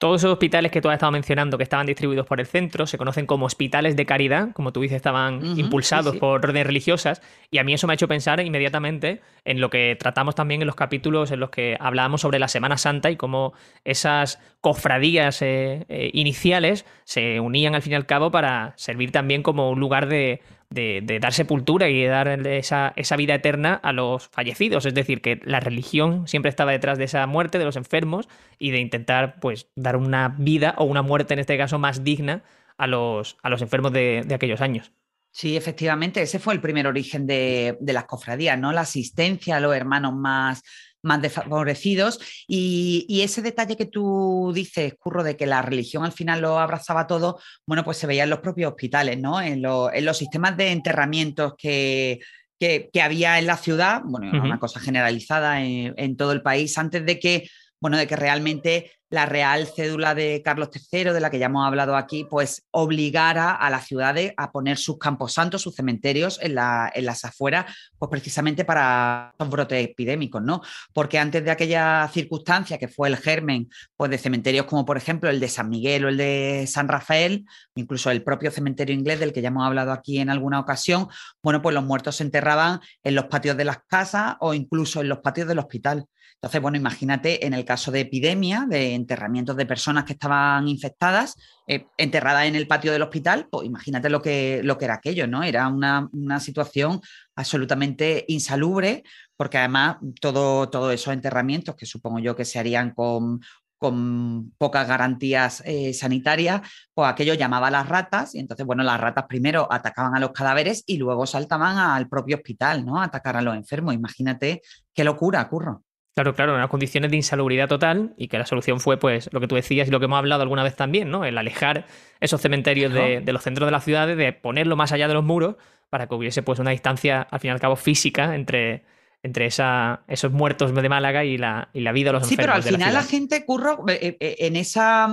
Todos 0.00 0.22
esos 0.22 0.32
hospitales 0.32 0.72
que 0.72 0.80
tú 0.80 0.88
has 0.88 0.94
estado 0.94 1.12
mencionando 1.12 1.58
que 1.58 1.62
estaban 1.62 1.84
distribuidos 1.84 2.24
por 2.24 2.40
el 2.40 2.46
centro 2.46 2.86
se 2.86 2.96
conocen 2.96 3.26
como 3.26 3.44
hospitales 3.44 3.96
de 3.96 4.06
caridad, 4.06 4.50
como 4.54 4.72
tú 4.72 4.80
dices, 4.80 4.96
estaban 4.96 5.58
impulsados 5.58 6.16
por 6.16 6.40
órdenes 6.40 6.66
religiosas. 6.66 7.20
Y 7.50 7.58
a 7.58 7.64
mí 7.64 7.74
eso 7.74 7.86
me 7.86 7.92
ha 7.92 7.96
hecho 7.96 8.08
pensar 8.08 8.40
inmediatamente 8.40 9.20
en 9.44 9.60
lo 9.60 9.68
que 9.68 9.98
tratamos 10.00 10.34
también 10.34 10.62
en 10.62 10.66
los 10.66 10.74
capítulos 10.74 11.32
en 11.32 11.40
los 11.40 11.50
que 11.50 11.76
hablábamos 11.78 12.22
sobre 12.22 12.38
la 12.38 12.48
Semana 12.48 12.78
Santa 12.78 13.10
y 13.10 13.16
cómo 13.16 13.52
esas 13.84 14.40
cofradías 14.62 15.42
eh, 15.42 15.84
eh, 15.90 16.08
iniciales 16.14 16.86
se 17.04 17.38
unían 17.38 17.74
al 17.74 17.82
fin 17.82 17.92
y 17.92 17.96
al 17.96 18.06
cabo 18.06 18.30
para 18.30 18.72
servir 18.76 19.12
también 19.12 19.42
como 19.42 19.68
un 19.68 19.80
lugar 19.80 20.06
de 20.08 20.40
de, 20.70 21.18
dar 21.20 21.32
sepultura 21.32 21.88
y 21.88 22.02
de 22.02 22.08
dar 22.08 22.28
esa, 22.46 22.92
esa, 22.96 23.16
vida 23.16 23.34
eterna 23.34 23.74
a 23.74 23.92
los 23.92 24.28
fallecidos. 24.28 24.86
Es 24.86 24.94
decir, 24.94 25.20
que 25.20 25.40
la 25.44 25.60
religión 25.60 26.28
siempre 26.28 26.48
estaba 26.48 26.72
detrás 26.72 26.96
de 26.98 27.04
esa 27.04 27.26
muerte 27.26 27.58
de 27.58 27.64
los 27.64 27.76
enfermos 27.76 28.28
y 28.58 28.70
de 28.70 28.78
intentar 28.78 29.40
pues 29.40 29.68
dar 29.74 29.96
una 29.96 30.34
vida 30.38 30.74
o 30.78 30.84
una 30.84 31.02
muerte 31.02 31.34
en 31.34 31.40
este 31.40 31.58
caso 31.58 31.78
más 31.78 32.04
digna 32.04 32.44
a 32.78 32.86
los, 32.86 33.36
a 33.42 33.50
los 33.50 33.62
enfermos 33.62 33.92
de, 33.92 34.22
de 34.24 34.34
aquellos 34.34 34.60
años. 34.60 34.92
Sí, 35.32 35.56
efectivamente, 35.56 36.22
ese 36.22 36.40
fue 36.40 36.54
el 36.54 36.60
primer 36.60 36.86
origen 36.88 37.26
de, 37.26 37.76
de, 37.80 37.92
las 37.92 38.04
cofradías, 38.04 38.58
¿no? 38.58 38.72
La 38.72 38.80
asistencia 38.80 39.56
a 39.56 39.60
los 39.60 39.76
hermanos 39.76 40.12
más, 40.12 40.62
más 41.02 41.22
desfavorecidos. 41.22 42.20
Y, 42.46 43.20
ese 43.22 43.42
detalle 43.42 43.76
que 43.76 43.86
tú 43.86 44.52
dices, 44.54 44.94
Curro, 44.98 45.22
de 45.22 45.36
que 45.36 45.46
la 45.46 45.62
religión 45.62 46.04
al 46.04 46.12
final 46.12 46.40
lo 46.40 46.58
abrazaba 46.58 47.06
todo, 47.06 47.38
bueno, 47.66 47.84
pues 47.84 47.98
se 47.98 48.06
veía 48.06 48.24
en 48.24 48.30
los 48.30 48.40
propios 48.40 48.70
hospitales, 48.70 49.18
¿no? 49.18 49.40
En, 49.40 49.62
los 49.62 50.16
sistemas 50.16 50.56
de 50.56 50.72
enterramientos 50.72 51.54
que, 51.56 52.20
que, 52.58 53.02
había 53.02 53.38
en 53.38 53.46
la 53.46 53.56
ciudad, 53.56 54.02
bueno, 54.04 54.42
una 54.42 54.58
cosa 54.58 54.80
generalizada 54.80 55.62
en, 55.62 55.94
en, 55.96 56.16
todo 56.16 56.32
el 56.32 56.42
país, 56.42 56.76
antes 56.78 57.04
de 57.04 57.18
que, 57.18 57.48
bueno, 57.80 57.96
de 57.96 58.06
que 58.06 58.16
realmente 58.16 58.92
la 59.10 59.26
real 59.26 59.66
cédula 59.66 60.14
de 60.14 60.40
Carlos 60.42 60.70
III, 60.72 61.12
de 61.12 61.20
la 61.20 61.30
que 61.30 61.38
ya 61.40 61.46
hemos 61.46 61.66
hablado 61.66 61.96
aquí, 61.96 62.24
pues 62.24 62.66
obligara 62.70 63.50
a 63.50 63.68
las 63.68 63.86
ciudades 63.86 64.32
a 64.36 64.52
poner 64.52 64.78
sus 64.78 64.98
camposantos, 64.98 65.62
sus 65.62 65.74
cementerios 65.74 66.38
en, 66.40 66.54
las 66.54 67.24
afueras, 67.24 67.66
pues 67.98 68.08
precisamente 68.08 68.64
para 68.64 69.34
los 69.38 69.50
brotes 69.50 69.84
epidémicos, 69.84 70.42
¿no? 70.42 70.62
Porque 70.92 71.18
antes 71.18 71.44
de 71.44 71.50
aquella 71.50 72.08
circunstancia 72.12 72.78
que 72.78 72.86
fue 72.86 73.08
el 73.08 73.16
germen, 73.16 73.68
pues 73.96 74.10
de 74.12 74.18
cementerios 74.18 74.66
como 74.66 74.84
por 74.84 74.96
ejemplo 74.96 75.28
el 75.28 75.40
de 75.40 75.48
San 75.48 75.68
Miguel 75.68 76.04
o 76.04 76.08
el 76.08 76.16
de 76.16 76.66
San 76.68 76.86
Rafael, 76.86 77.44
incluso 77.74 78.12
el 78.12 78.22
propio 78.22 78.52
cementerio 78.52 78.94
inglés 78.94 79.18
del 79.18 79.32
que 79.32 79.42
ya 79.42 79.48
hemos 79.48 79.66
hablado 79.66 79.90
aquí 79.90 80.20
en 80.20 80.30
alguna 80.30 80.60
ocasión, 80.60 81.08
bueno, 81.42 81.60
pues 81.62 81.74
los 81.74 81.84
muertos 81.84 82.16
se 82.16 82.22
enterraban 82.22 82.80
en 83.02 83.16
los 83.16 83.24
patios 83.24 83.56
de 83.56 83.64
las 83.64 83.78
casas 83.88 84.36
o 84.38 84.54
incluso 84.54 85.00
en 85.00 85.08
los 85.08 85.18
patios 85.18 85.48
del 85.48 85.58
hospital. 85.58 86.06
Entonces, 86.40 86.62
bueno, 86.62 86.78
imagínate 86.78 87.44
en 87.44 87.52
el 87.52 87.66
caso 87.66 87.90
de 87.90 88.00
epidemia, 88.00 88.64
de 88.66 88.94
enterramientos 88.94 89.56
de 89.56 89.66
personas 89.66 90.04
que 90.04 90.14
estaban 90.14 90.68
infectadas, 90.68 91.36
eh, 91.66 91.84
enterradas 91.98 92.46
en 92.46 92.54
el 92.54 92.66
patio 92.66 92.92
del 92.92 93.02
hospital, 93.02 93.46
pues 93.50 93.66
imagínate 93.66 94.08
lo 94.08 94.22
que, 94.22 94.62
lo 94.64 94.78
que 94.78 94.86
era 94.86 94.94
aquello, 94.94 95.26
¿no? 95.26 95.42
Era 95.42 95.68
una, 95.68 96.08
situación 96.40 97.02
absolutamente 97.36 98.24
insalubre, 98.28 99.02
porque 99.36 99.58
además 99.58 99.98
todos 100.18 100.70
todo 100.70 100.90
esos 100.92 101.12
enterramientos, 101.12 101.76
que 101.76 101.84
supongo 101.84 102.20
yo 102.20 102.34
que 102.34 102.46
se 102.46 102.58
harían 102.58 102.92
con, 102.94 103.40
con 103.76 104.52
pocas 104.56 104.88
garantías 104.88 105.62
eh, 105.66 105.92
sanitarias, 105.92 106.62
pues 106.94 107.10
aquello 107.10 107.34
llamaba 107.34 107.68
a 107.68 107.70
las 107.70 107.86
ratas 107.86 108.34
y 108.34 108.38
entonces, 108.38 108.64
bueno, 108.64 108.82
las 108.82 108.98
ratas 108.98 109.26
primero 109.28 109.68
atacaban 109.70 110.16
a 110.16 110.20
los 110.20 110.32
cadáveres 110.32 110.84
y 110.86 110.96
luego 110.96 111.26
saltaban 111.26 111.76
al 111.76 112.08
propio 112.08 112.36
hospital, 112.36 112.86
¿no? 112.86 112.98
A 112.98 113.04
atacar 113.04 113.36
a 113.36 113.42
los 113.42 113.54
enfermos. 113.54 113.94
Imagínate 113.94 114.62
qué 114.94 115.04
locura, 115.04 115.46
curro. 115.46 115.84
Claro, 116.14 116.34
claro, 116.34 116.52
en 116.52 116.58
unas 116.58 116.70
condiciones 116.70 117.10
de 117.10 117.16
insalubridad 117.16 117.68
total 117.68 118.14
y 118.16 118.28
que 118.28 118.36
la 118.36 118.44
solución 118.44 118.80
fue, 118.80 118.98
pues, 118.98 119.30
lo 119.32 119.40
que 119.40 119.46
tú 119.46 119.54
decías 119.54 119.88
y 119.88 119.90
lo 119.90 120.00
que 120.00 120.06
hemos 120.06 120.18
hablado 120.18 120.42
alguna 120.42 120.64
vez 120.64 120.74
también, 120.74 121.10
¿no? 121.10 121.24
El 121.24 121.38
alejar 121.38 121.86
esos 122.18 122.40
cementerios 122.40 122.92
de, 122.92 123.22
los 123.32 123.42
centros 123.42 123.66
de 123.66 123.72
las 123.72 123.84
ciudades, 123.84 124.16
de 124.16 124.32
ponerlo 124.32 124.76
más 124.76 124.92
allá 124.92 125.06
de 125.08 125.14
los 125.14 125.24
muros 125.24 125.56
para 125.88 126.08
que 126.08 126.14
hubiese, 126.14 126.42
pues, 126.42 126.58
una 126.58 126.72
distancia, 126.72 127.22
al 127.22 127.40
fin 127.40 127.48
y 127.48 127.52
al 127.52 127.60
cabo, 127.60 127.76
física 127.76 128.34
entre, 128.34 128.84
entre 129.22 129.46
esa, 129.46 130.02
esos 130.08 130.32
muertos 130.32 130.74
de 130.74 130.88
Málaga 130.88 131.24
y 131.24 131.36
la, 131.36 131.68
y 131.74 131.80
la 131.80 131.92
vida 131.92 132.08
de 132.08 132.12
los 132.14 132.22
enfermos. 132.22 132.30
Sí, 132.30 132.36
pero 132.36 132.52
al 132.54 132.62
final 132.62 132.94
la, 132.94 133.02
gente, 133.02 133.44
curro, 133.44 133.84
eh, 133.88 134.16
eh, 134.18 134.36
en 134.40 134.56
esa, 134.56 135.08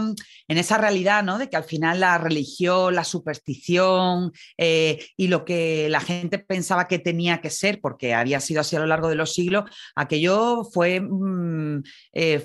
en 0.48 0.58
esa 0.58 0.78
realidad, 0.78 1.24
¿no? 1.24 1.38
De 1.38 1.50
que 1.50 1.58
al 1.58 1.66
final 1.66 2.00
la 2.00 2.18
religión, 2.18 2.96
la 2.96 3.04
superstición 3.04 4.32
eh, 4.58 5.06
y 5.18 5.28
lo 5.28 5.44
que 5.44 5.90
la 5.90 6.00
gente 6.00 6.40
pensaba 6.40 6.88
que 6.88 7.00
tenía 7.00 7.42
que 7.42 7.50
ser, 7.50 7.82
porque 7.82 8.14
había 8.14 8.40
sido 8.40 8.62
así 8.62 8.78
a 8.78 8.80
lo 8.80 8.86
largo 8.86 9.10
de 9.10 9.16
los 9.16 9.34
siglos, 9.34 9.70
aquello 9.96 10.64
fue, 10.64 11.02
mm, 11.02 11.84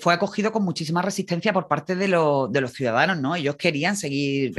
fue 0.00 0.14
acogido 0.14 0.50
con 0.50 0.64
muchísima 0.64 1.00
resistencia 1.00 1.52
por 1.52 1.68
parte 1.68 1.94
de, 1.94 2.08
de 2.08 2.60
los 2.60 2.72
ciudadanos, 2.72 3.20
¿no? 3.20 3.36
Ellos 3.36 3.56
querían 3.56 3.96
seguir 3.96 4.52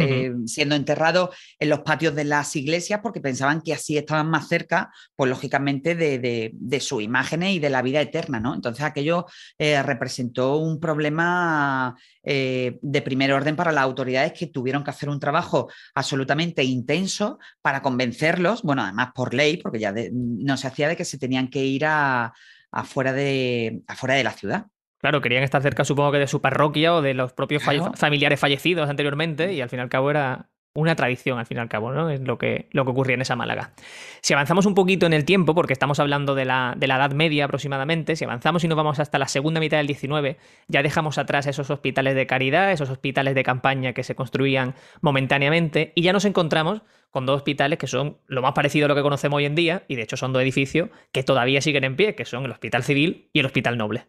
siendo 0.45 0.75
enterrados 0.75 1.36
en 1.60 1.69
los 1.69 1.79
patios 1.81 2.15
de 2.15 2.24
las 2.24 2.55
iglesias 2.55 3.01
porque 3.03 3.19
pensaban 3.19 3.62
que 3.62 3.74
así 3.74 3.98
estaban 3.98 4.29
más 4.29 4.48
cerca, 4.48 4.91
pues 5.15 5.29
lógicamente, 5.29 5.95
de, 5.95 6.19
de, 6.19 6.51
de 6.53 6.79
su 6.79 6.92
imágenes 7.01 7.51
y 7.51 7.59
de 7.59 7.69
la 7.69 7.81
vida 7.81 8.01
eterna, 8.01 8.39
¿no? 8.39 8.53
Entonces 8.53 8.83
aquello 8.83 9.25
eh, 9.57 9.81
representó 9.83 10.57
un 10.57 10.79
problema 10.79 11.95
eh, 12.23 12.79
de 12.81 13.01
primer 13.01 13.33
orden 13.33 13.55
para 13.55 13.71
las 13.71 13.83
autoridades 13.83 14.33
que 14.33 14.47
tuvieron 14.47 14.83
que 14.83 14.91
hacer 14.91 15.09
un 15.09 15.19
trabajo 15.19 15.69
absolutamente 15.95 16.63
intenso 16.63 17.39
para 17.62 17.81
convencerlos, 17.81 18.63
bueno, 18.63 18.83
además 18.83 19.09
por 19.13 19.33
ley, 19.33 19.57
porque 19.57 19.79
ya 19.79 19.93
no 20.12 20.57
se 20.57 20.67
hacía 20.67 20.88
de 20.88 20.95
que 20.95 21.05
se 21.05 21.17
tenían 21.17 21.50
que 21.50 21.63
ir 21.63 21.85
a, 21.85 22.33
afuera, 22.71 23.13
de, 23.13 23.81
afuera 23.88 24.15
de 24.15 24.23
la 24.23 24.31
ciudad. 24.31 24.67
Claro, 25.00 25.21
querían 25.21 25.43
estar 25.43 25.62
cerca, 25.62 25.83
supongo 25.83 26.13
que 26.13 26.19
de 26.19 26.27
su 26.27 26.41
parroquia 26.41 26.93
o 26.93 27.01
de 27.01 27.13
los 27.13 27.33
propios 27.33 27.62
familiares 27.95 28.39
fallecidos 28.39 28.89
anteriormente, 28.89 29.53
y 29.53 29.59
al 29.59 29.69
fin 29.69 29.79
y 29.79 29.81
al 29.81 29.89
cabo 29.89 30.09
era, 30.09 30.50
una 30.75 30.96
tradición 30.96 31.38
al 31.38 31.46
fin 31.46 31.58
y 31.58 31.60
al 31.62 31.70
cabo, 31.70 31.92
¿no? 31.92 32.10
Es 32.10 32.22
lo 32.22 32.38
que, 32.39 32.68
lo 32.72 32.84
que 32.84 32.92
ocurría 32.92 33.13
en 33.13 33.22
esa 33.22 33.36
Málaga. 33.36 33.74
Si 34.22 34.34
avanzamos 34.34 34.65
un 34.65 34.74
poquito 34.74 35.06
en 35.06 35.13
el 35.13 35.24
tiempo, 35.24 35.53
porque 35.53 35.74
estamos 35.74 36.00
hablando 36.00 36.34
de 36.34 36.46
la, 36.46 36.74
de 36.75 36.88
la, 36.88 36.96
Edad 36.96 37.12
Media 37.12 37.46
aproximadamente, 37.46 38.15
si 38.15 38.25
avanzamos 38.25 38.63
y 38.63 38.68
nos 38.68 38.75
vamos 38.75 39.00
hasta 39.00 39.20
la 39.20 39.27
segunda 39.27 39.60
mitad 39.60 39.77
del 39.77 39.88
19, 39.88 40.38
ya 40.68 40.82
dejamos 40.82 41.20
atrás 41.20 41.46
esos 41.46 41.70
hospitales 41.70 42.15
de 42.15 42.25
caridad, 42.25 42.72
esos 42.72 42.89
hospitales 42.89 43.36
de 43.36 43.44
campaña 43.44 43.94
que 43.94 44.03
se 44.03 44.15
construían 44.15 44.74
momentáneamente, 45.01 45.92
y 45.96 46.01
ya 46.01 46.12
nos 46.12 46.25
encontramos 46.25 46.82
con 47.12 47.27
dos 47.27 47.38
hospitales 47.38 47.77
que 47.77 47.86
son 47.86 48.18
lo 48.25 48.42
más 48.42 48.53
parecido 48.53 48.86
a 48.86 48.88
lo 48.89 48.96
que 48.96 49.03
conocemos 49.03 49.38
hoy 49.38 49.46
en 49.46 49.53
día, 49.53 49.84
y 49.88 49.96
de 49.96 50.01
hecho 50.01 50.18
son 50.18 50.34
dos 50.34 50.42
edificios 50.42 50.89
que 51.12 51.22
todavía 51.22 51.62
siguen 51.62 51.84
en 51.84 51.96
pie, 51.96 52.15
que 52.15 52.25
son 52.25 52.46
el 52.46 52.51
Hospital 52.51 52.84
Civil 52.84 53.30
y 53.32 53.39
el 53.39 53.46
Hospital 53.46 53.77
Noble. 53.77 54.08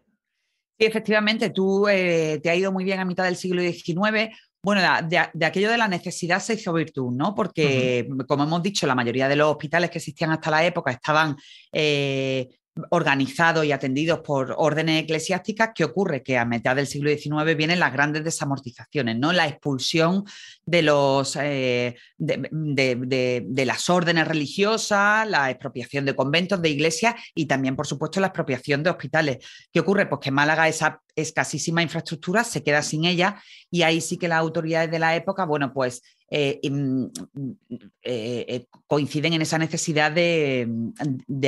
Sí, 0.79 0.87
efectivamente, 0.87 1.51
tú 1.51 1.87
eh, 1.89 2.41
te 2.43 2.49
ha 2.49 2.57
ido 2.57 2.73
muy 2.73 2.85
bien 2.85 2.99
a 3.01 3.05
mitad 3.05 3.25
del 3.25 3.37
siglo 3.37 3.61
XIX 3.61 4.35
bueno, 4.65 4.81
de, 5.07 5.45
aquello 5.45 5.71
de 5.71 5.79
la 5.79 5.89
necesidad 5.89 6.41
se 6.41 6.55
hizo 6.55 6.73
virtud, 6.73 7.13
¿no? 7.13 7.35
Porque, 7.35 8.09
como 8.27 8.45
hemos 8.45 8.63
dicho, 8.63 8.87
la 8.87 8.95
mayoría 8.95 9.29
de 9.29 9.37
los 9.37 9.51
hospitales 9.51 9.91
que 9.91 9.99
existían 9.99 10.31
hasta 10.31 10.51
la 10.51 10.65
época 10.65 10.91
estaban 10.91 11.37
eh, 11.71 12.49
organizados 12.91 13.65
y 13.65 13.73
atendidos 13.73 14.21
por 14.21 14.55
órdenes 14.57 15.05
eclesiásticas, 15.05 15.71
¿qué 15.75 15.85
ocurre? 15.85 16.23
Que 16.23 16.39
a 16.39 16.45
mitad 16.45 16.75
del 16.75 16.87
siglo 16.87 17.11
XIX 17.11 17.57
vienen 17.57 17.79
las 17.79 17.93
grandes 17.93 18.25
desamortizaciones, 18.25 19.17
¿no? 19.17 19.33
La 19.33 19.47
expulsión 19.47 20.25
de, 20.67 20.83
los, 20.83 21.37
eh, 21.41 21.95
de, 22.19 23.65
las 23.67 23.91
órdenes 23.91 24.27
religiosas, 24.27 25.29
la 25.29 25.51
expropiación 25.51 26.05
de 26.05 26.17
conventos, 26.17 26.61
de 26.61 26.71
iglesias 26.71 27.15
y 27.35 27.47
también, 27.47 27.77
por 27.77 27.87
supuesto, 27.87 28.19
la 28.21 28.29
expropiación 28.29 28.83
de 28.83 28.91
hospitales. 28.91 29.39
¿Qué 29.73 29.81
ocurre? 29.81 30.07
Pues 30.07 30.21
que 30.21 30.31
Málaga 30.31 30.67
esa, 30.67 31.01
escasísima 31.17 31.83
infraestructura, 31.83 32.45
se 32.45 32.63
queda 32.63 32.83
sin 32.83 33.05
ella 33.05 33.41
y 33.71 33.83
ahí 33.83 34.01
sí 34.01 34.17
que 34.17 34.29
las 34.29 34.39
autoridades 34.39 34.91
de 34.91 34.99
la 34.99 35.17
época, 35.17 35.45
bueno, 35.45 35.73
pues 35.73 36.03
eh, 36.31 36.61
eh, 38.03 38.45
eh, 38.49 38.67
coinciden 38.87 39.35
en 39.35 39.43
esa 39.43 39.59
necesidad 39.59 40.11
de, 40.11 40.69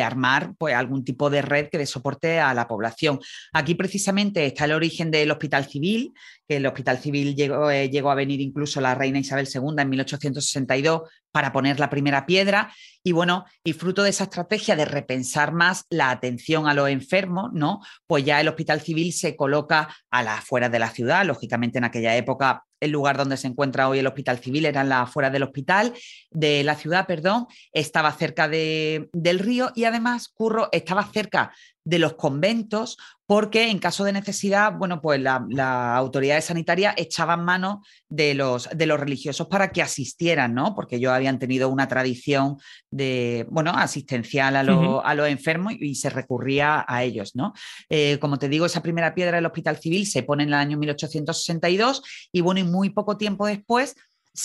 armar 0.00 0.54
pues, 0.58 0.74
algún 0.74 1.04
tipo 1.04 1.28
de 1.28 1.42
red 1.42 1.68
que 1.68 1.78
dé 1.78 1.86
soporte 1.86 2.38
a 2.38 2.54
la 2.54 2.68
población. 2.68 3.18
Aquí 3.52 3.74
precisamente 3.74 4.46
está 4.46 4.66
el 4.66 4.72
origen 4.72 5.10
del 5.10 5.30
Hospital 5.30 5.64
Civil, 5.64 6.12
que 6.48 6.56
el 6.56 6.66
Hospital 6.66 6.98
Civil 6.98 7.34
llegó, 7.34 7.70
llegó 7.70 8.10
a 8.10 8.14
venir 8.14 8.40
incluso 8.40 8.80
la 8.80 8.94
reina 8.94 9.18
Isabel 9.18 9.48
II 9.52 9.74
en 9.78 9.88
1862 9.88 11.02
para 11.32 11.52
poner 11.52 11.78
la 11.78 11.90
primera 11.90 12.24
piedra. 12.24 12.72
Y 13.04 13.12
bueno, 13.12 13.44
y 13.62 13.72
fruto 13.72 14.02
de 14.02 14.10
esa 14.10 14.24
estrategia 14.24 14.74
de 14.74 14.84
repensar 14.84 15.52
más 15.52 15.84
la 15.90 16.10
atención 16.10 16.66
a 16.66 16.74
los 16.74 16.88
enfermos, 16.88 17.50
¿no? 17.52 17.80
Pues 18.06 18.24
ya 18.24 18.40
el 18.40 18.48
Hospital 18.48 18.80
Civil 18.80 19.12
se 19.12 19.36
coloca 19.36 19.94
a 20.10 20.22
las 20.22 20.38
afueras 20.38 20.72
de 20.72 20.78
la 20.78 20.90
ciudad. 20.90 21.24
Lógicamente, 21.24 21.78
en 21.78 21.84
aquella 21.84 22.16
época, 22.16 22.64
el 22.80 22.90
lugar 22.90 23.16
donde 23.16 23.36
se 23.36 23.46
encuentra 23.48 23.88
hoy 23.88 23.98
el 23.98 24.06
Hospital 24.06 24.38
Civil 24.38 24.66
era 24.66 24.80
en 24.80 24.88
las 24.88 25.08
afueras 25.08 25.32
del 25.32 25.42
hospital, 25.42 25.92
de 26.30 26.64
la 26.64 26.74
ciudad, 26.74 27.06
perdón. 27.06 27.46
Estaba 27.72 28.12
cerca 28.12 28.48
de, 28.48 29.08
del 29.12 29.38
río 29.38 29.72
y 29.74 29.84
además, 29.84 30.28
Curro 30.28 30.68
estaba 30.72 31.04
cerca 31.04 31.52
de 31.86 32.00
los 32.00 32.14
conventos, 32.14 32.98
porque 33.26 33.70
en 33.70 33.78
caso 33.78 34.04
de 34.04 34.12
necesidad, 34.12 34.72
bueno, 34.76 35.00
pues 35.00 35.20
las 35.20 35.96
autoridades 35.96 36.46
sanitarias 36.46 36.94
echaban 36.96 37.44
mano 37.44 37.82
de 38.08 38.34
los, 38.34 38.68
de 38.74 38.86
los 38.86 38.98
religiosos 38.98 39.46
para 39.46 39.70
que 39.70 39.82
asistieran, 39.82 40.52
¿no? 40.52 40.74
Porque 40.74 40.96
ellos 40.96 41.12
habían 41.12 41.38
tenido 41.38 41.68
una 41.68 41.86
tradición 41.86 42.58
de, 42.90 43.46
bueno, 43.50 43.70
asistencial 43.70 44.56
a, 44.56 44.60
a 44.60 45.14
los 45.14 45.28
enfermos 45.28 45.74
y, 45.78 45.94
se 45.94 46.10
recurría 46.10 46.84
a 46.86 47.04
ellos, 47.04 47.36
¿no? 47.36 47.52
Eh, 47.88 48.18
como 48.18 48.38
te 48.38 48.48
digo, 48.48 48.66
esa 48.66 48.82
primera 48.82 49.14
piedra 49.14 49.36
del 49.36 49.46
Hospital 49.46 49.78
Civil 49.78 50.06
se 50.06 50.24
pone 50.24 50.42
en 50.42 50.48
el 50.48 50.54
año 50.54 50.76
1862 50.76 52.02
y, 52.32 52.40
bueno, 52.40 52.60
y 52.60 52.64
muy 52.64 52.90
poco 52.90 53.16
tiempo 53.16 53.46
después 53.46 53.94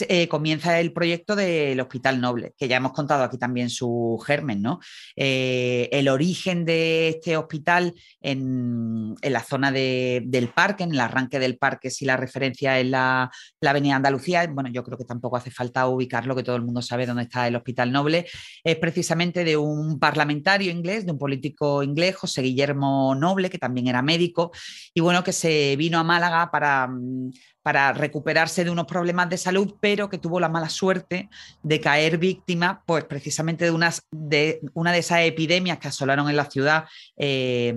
eh, 0.07 0.27
comienza 0.27 0.79
el 0.79 0.93
proyecto 0.93 1.35
del 1.35 1.79
Hospital 1.79 2.21
Noble, 2.21 2.53
que 2.57 2.67
ya 2.67 2.77
hemos 2.77 2.93
contado 2.93 3.23
aquí 3.23 3.37
también 3.37 3.69
su 3.69 4.21
germen, 4.25 4.61
¿no? 4.61 4.79
Eh, 5.15 5.89
el 5.91 6.07
origen 6.07 6.63
de 6.63 7.09
este 7.09 7.35
hospital 7.35 7.93
en, 8.21 9.15
la 9.21 9.43
zona 9.43 9.71
del 9.71 10.49
parque, 10.55 10.83
en 10.83 10.91
el 10.91 10.99
arranque 10.99 11.39
del 11.39 11.57
parque, 11.57 11.89
si 11.89 12.05
la 12.05 12.15
referencia 12.15 12.79
es 12.79 12.87
la, 12.87 13.29
Avenida 13.65 13.95
Andalucía, 13.95 14.47
bueno, 14.47 14.69
yo 14.69 14.83
creo 14.83 14.97
que 14.97 15.05
tampoco 15.05 15.37
hace 15.37 15.51
falta 15.51 15.87
ubicarlo, 15.87 16.35
que 16.35 16.43
todo 16.43 16.55
el 16.55 16.63
mundo 16.63 16.81
sabe 16.81 17.05
dónde 17.05 17.23
está 17.23 17.47
el 17.47 17.55
Hospital 17.55 17.91
Noble, 17.91 18.27
es 18.63 18.75
precisamente 18.77 19.43
de 19.43 19.57
un 19.57 19.99
parlamentario 19.99 20.71
inglés, 20.71 21.05
de 21.05 21.11
un 21.11 21.17
político 21.17 21.83
inglés, 21.83 22.15
José 22.15 22.41
Guillermo 22.41 23.13
Noble, 23.15 23.49
que 23.49 23.57
también 23.57 23.87
era 23.87 24.01
médico, 24.01 24.51
y 24.93 25.01
bueno, 25.01 25.23
que 25.23 25.33
se 25.33 25.75
vino 25.75 25.99
a 25.99 26.03
Málaga 26.03 26.49
para 26.51 26.89
para 27.63 27.93
recuperarse 27.93 28.63
de 28.63 28.71
unos 28.71 28.85
problemas 28.85 29.29
de 29.29 29.37
salud, 29.37 29.75
pero 29.79 30.09
que 30.09 30.17
tuvo 30.17 30.39
la 30.39 30.49
mala 30.49 30.69
suerte 30.69 31.29
de 31.61 31.79
caer 31.79 32.17
víctima, 32.17 32.83
pues 32.85 33.03
precisamente 33.05 33.65
de, 33.65 33.71
unas, 33.71 34.01
de 34.11 34.61
una 34.73 34.91
de 34.91 34.99
esas 34.99 35.21
epidemias 35.21 35.77
que 35.77 35.87
asolaron 35.87 36.29
en 36.29 36.35
la 36.35 36.49
ciudad 36.49 36.85
eh, 37.17 37.75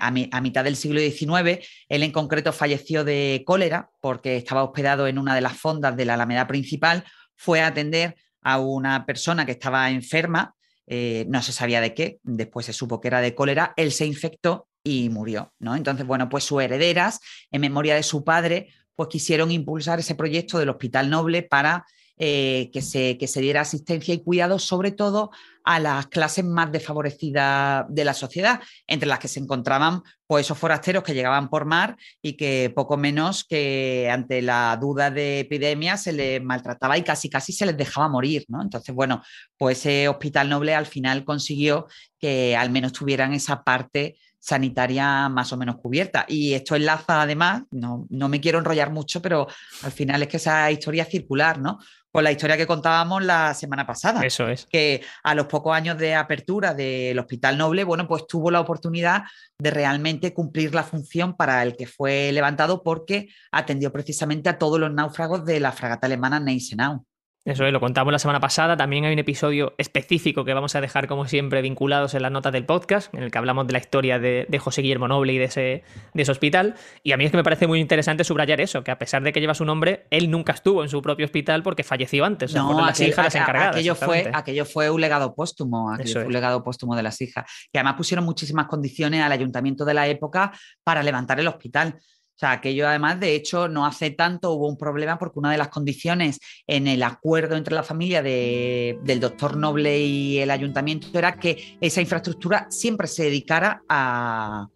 a, 0.00 0.40
mitad 0.40 0.64
del 0.64 0.76
siglo 0.76 1.00
XIX. 1.00 1.66
Él 1.88 2.02
en 2.02 2.12
concreto 2.12 2.52
falleció 2.52 3.04
de 3.04 3.42
cólera 3.46 3.90
porque 4.00 4.36
estaba 4.36 4.64
hospedado 4.64 5.06
en 5.06 5.18
una 5.18 5.34
de 5.34 5.40
las 5.40 5.56
fondas 5.56 5.96
de 5.96 6.04
la 6.04 6.14
Alameda 6.14 6.46
principal, 6.46 7.04
fue 7.36 7.60
a 7.60 7.68
atender 7.68 8.16
a 8.42 8.58
una 8.58 9.06
persona 9.06 9.46
que 9.46 9.52
estaba 9.52 9.90
enferma, 9.90 10.54
eh, 10.86 11.24
no 11.28 11.40
se 11.42 11.52
sabía 11.52 11.80
de 11.80 11.94
qué, 11.94 12.18
después 12.22 12.66
se 12.66 12.72
supo 12.72 13.00
que 13.00 13.08
era 13.08 13.20
de 13.20 13.34
cólera, 13.34 13.72
él 13.76 13.92
se 13.92 14.04
infectó 14.04 14.68
y 14.84 15.08
murió, 15.10 15.52
¿no? 15.58 15.76
Entonces, 15.76 16.06
bueno, 16.06 16.28
pues 16.28 16.44
sus 16.44 16.62
herederas, 16.62 17.20
en 17.50 17.60
memoria 17.60 17.94
de 17.94 18.02
su 18.02 18.24
padre, 18.24 18.68
pues 18.94 19.08
quisieron 19.08 19.50
impulsar 19.50 19.98
ese 19.98 20.14
proyecto 20.14 20.58
del 20.58 20.70
Hospital 20.70 21.10
Noble 21.10 21.42
para 21.42 21.84
eh, 22.18 22.70
que, 22.72 22.82
se, 22.82 23.18
se 23.26 23.40
diera 23.40 23.62
asistencia 23.62 24.14
y 24.14 24.22
cuidado, 24.22 24.58
sobre 24.58 24.92
todo 24.92 25.30
a 25.64 25.80
las 25.80 26.06
clases 26.08 26.44
más 26.44 26.70
desfavorecidas 26.70 27.84
de 27.88 28.04
la 28.04 28.14
sociedad, 28.14 28.60
entre 28.86 29.08
las 29.08 29.18
que 29.18 29.28
se 29.28 29.40
encontraban 29.40 30.02
pues, 30.26 30.46
esos 30.46 30.58
forasteros 30.58 31.02
que 31.02 31.14
llegaban 31.14 31.48
por 31.48 31.64
mar 31.64 31.96
y 32.20 32.34
que 32.34 32.70
poco 32.74 32.96
menos 32.96 33.44
que 33.44 34.08
ante 34.08 34.42
la 34.42 34.76
duda 34.80 35.10
de 35.10 35.40
epidemia 35.40 35.96
se 35.96 36.12
les 36.12 36.42
maltrataba 36.42 36.98
y 36.98 37.02
casi 37.02 37.30
casi 37.30 37.52
se 37.52 37.66
les 37.66 37.76
dejaba 37.76 38.08
morir. 38.08 38.44
¿no? 38.48 38.60
Entonces, 38.62 38.94
bueno, 38.94 39.22
pues 39.56 39.78
ese 39.78 40.08
Hospital 40.08 40.48
Noble 40.48 40.74
al 40.74 40.86
final 40.86 41.24
consiguió 41.24 41.86
que 42.20 42.54
al 42.56 42.70
menos 42.70 42.92
tuvieran 42.92 43.32
esa 43.32 43.64
parte 43.64 44.16
sanitaria 44.42 45.28
más 45.28 45.52
o 45.52 45.56
menos 45.56 45.76
cubierta. 45.76 46.24
Y 46.26 46.54
esto 46.54 46.74
enlaza 46.74 47.22
además, 47.22 47.62
no, 47.70 48.06
no 48.10 48.28
me 48.28 48.40
quiero 48.40 48.58
enrollar 48.58 48.90
mucho, 48.90 49.22
pero 49.22 49.46
al 49.84 49.92
final 49.92 50.20
es 50.22 50.28
que 50.28 50.36
esa 50.38 50.68
historia 50.70 51.04
circular, 51.04 51.60
¿no? 51.60 51.78
Con 52.10 52.24
la 52.24 52.32
historia 52.32 52.56
que 52.56 52.66
contábamos 52.66 53.22
la 53.22 53.54
semana 53.54 53.86
pasada. 53.86 54.20
Eso 54.22 54.48
es. 54.48 54.66
Que 54.66 55.00
a 55.22 55.36
los 55.36 55.46
pocos 55.46 55.74
años 55.74 55.96
de 55.96 56.16
apertura 56.16 56.74
del 56.74 57.18
Hospital 57.20 57.56
Noble, 57.56 57.84
bueno, 57.84 58.08
pues 58.08 58.26
tuvo 58.26 58.50
la 58.50 58.60
oportunidad 58.60 59.22
de 59.58 59.70
realmente 59.70 60.34
cumplir 60.34 60.74
la 60.74 60.82
función 60.82 61.36
para 61.36 61.62
el 61.62 61.76
que 61.76 61.86
fue 61.86 62.32
levantado 62.32 62.82
porque 62.82 63.28
atendió 63.52 63.92
precisamente 63.92 64.48
a 64.48 64.58
todos 64.58 64.80
los 64.80 64.92
náufragos 64.92 65.44
de 65.44 65.60
la 65.60 65.70
fragata 65.70 66.08
alemana 66.08 66.40
Neisenau. 66.40 67.06
Eso 67.44 67.66
es, 67.66 67.72
lo 67.72 67.80
contamos 67.80 68.12
la 68.12 68.20
semana 68.20 68.38
pasada. 68.38 68.76
También 68.76 69.04
hay 69.04 69.12
un 69.12 69.18
episodio 69.18 69.74
específico 69.76 70.44
que 70.44 70.54
vamos 70.54 70.76
a 70.76 70.80
dejar, 70.80 71.08
como 71.08 71.26
siempre, 71.26 71.60
vinculados 71.60 72.14
en 72.14 72.22
las 72.22 72.30
notas 72.30 72.52
del 72.52 72.64
podcast, 72.64 73.12
en 73.12 73.24
el 73.24 73.32
que 73.32 73.38
hablamos 73.38 73.66
de 73.66 73.72
la 73.72 73.80
historia 73.80 74.20
de, 74.20 74.46
José 74.60 74.80
Guillermo 74.82 75.08
Noble 75.08 75.32
y 75.32 75.38
de 75.38 75.44
ese, 75.46 75.82
de 76.14 76.22
ese 76.22 76.30
hospital. 76.30 76.76
Y 77.02 77.10
a 77.10 77.16
mí 77.16 77.24
es 77.24 77.32
que 77.32 77.36
me 77.36 77.42
parece 77.42 77.66
muy 77.66 77.80
interesante 77.80 78.22
subrayar 78.22 78.60
eso, 78.60 78.84
que 78.84 78.92
a 78.92 78.98
pesar 78.98 79.24
de 79.24 79.32
que 79.32 79.40
lleva 79.40 79.54
su 79.54 79.64
nombre, 79.64 80.06
él 80.10 80.30
nunca 80.30 80.52
estuvo 80.52 80.84
en 80.84 80.88
su 80.88 81.02
propio 81.02 81.26
hospital 81.26 81.64
porque 81.64 81.82
falleció 81.82 82.24
antes. 82.24 82.54
No, 82.54 82.80
las 82.86 83.00
hijas 83.00 83.34
encargadas. 83.34 83.74
Aquello 83.74 83.96
fue, 83.96 84.30
aquello 84.32 84.64
fue 84.64 84.88
un 84.88 85.00
legado 85.00 85.34
póstumo, 85.34 85.92
aquello 85.92 86.12
fue 86.12 86.26
un 86.26 86.32
legado 86.32 86.62
póstumo 86.62 86.94
de 86.94 87.02
las 87.02 87.20
hijas. 87.20 87.44
Que 87.72 87.80
además 87.80 87.94
pusieron 87.96 88.24
muchísimas 88.24 88.66
condiciones 88.66 89.20
al 89.20 89.32
ayuntamiento 89.32 89.84
de 89.84 89.94
la 89.94 90.06
época 90.06 90.52
para 90.84 91.02
levantar 91.02 91.40
el 91.40 91.48
hospital. 91.48 91.98
O 92.34 92.38
sea, 92.42 92.52
aquello 92.52 92.88
además, 92.88 93.20
de 93.20 93.34
hecho, 93.34 93.68
no 93.68 93.86
hace 93.86 94.10
tanto 94.10 94.52
hubo 94.52 94.68
un 94.68 94.76
problema 94.76 95.18
porque 95.18 95.38
una 95.38 95.52
de 95.52 95.58
las 95.58 95.68
condiciones 95.68 96.40
en 96.66 96.88
el 96.88 97.02
acuerdo 97.02 97.56
entre 97.56 97.74
la 97.74 97.82
familia 97.82 98.22
del 98.22 99.20
doctor 99.20 99.56
Noble 99.56 99.98
y 100.00 100.38
el 100.38 100.50
ayuntamiento 100.50 101.16
era 101.16 101.38
que 101.38 101.76
esa 101.80 102.00
infraestructura 102.00 102.66
siempre 102.70 103.06
se 103.06 103.24
dedicara 103.24 103.82
a, 103.88 104.66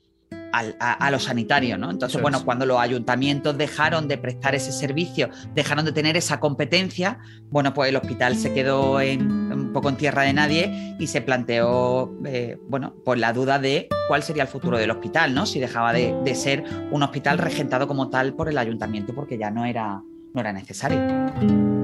a, 0.58 1.10
los 1.10 1.24
sanitarios, 1.24 1.78
¿no? 1.78 1.90
Entonces, 1.90 2.20
bueno, 2.20 2.44
cuando 2.44 2.66
los 2.66 2.78
ayuntamientos 2.78 3.56
dejaron 3.56 4.08
de 4.08 4.18
prestar 4.18 4.54
ese 4.54 4.72
servicio, 4.72 5.28
dejaron 5.54 5.84
de 5.84 5.92
tener 5.92 6.16
esa 6.16 6.40
competencia, 6.40 7.18
bueno, 7.50 7.74
pues 7.74 7.90
el 7.90 7.96
hospital 7.96 8.36
se 8.36 8.52
quedó 8.52 8.96
un 8.96 9.70
poco 9.72 9.88
en 9.88 9.96
tierra 9.96 10.22
de 10.22 10.32
nadie 10.32 10.96
y 10.98 11.06
se 11.06 11.20
planteó, 11.20 12.14
eh, 12.24 12.58
bueno, 12.68 12.94
pues 13.04 13.20
la 13.20 13.32
duda 13.32 13.58
de 13.58 13.88
cuál 14.08 14.22
sería 14.22 14.42
el 14.42 14.48
futuro 14.48 14.78
del 14.78 14.90
hospital, 14.90 15.34
¿no? 15.34 15.46
Si 15.46 15.60
dejaba 15.60 15.92
de, 15.92 16.14
de, 16.24 16.34
ser 16.34 16.64
un 16.90 17.02
hospital 17.02 17.38
regentado 17.38 17.86
como 17.86 18.08
tal 18.08 18.34
por 18.34 18.48
el 18.48 18.58
ayuntamiento 18.58 19.14
porque 19.14 19.38
ya 19.38 19.50
no 19.50 19.64
era, 19.64 20.02
no 20.32 20.40
era 20.40 20.52
necesario. 20.52 21.75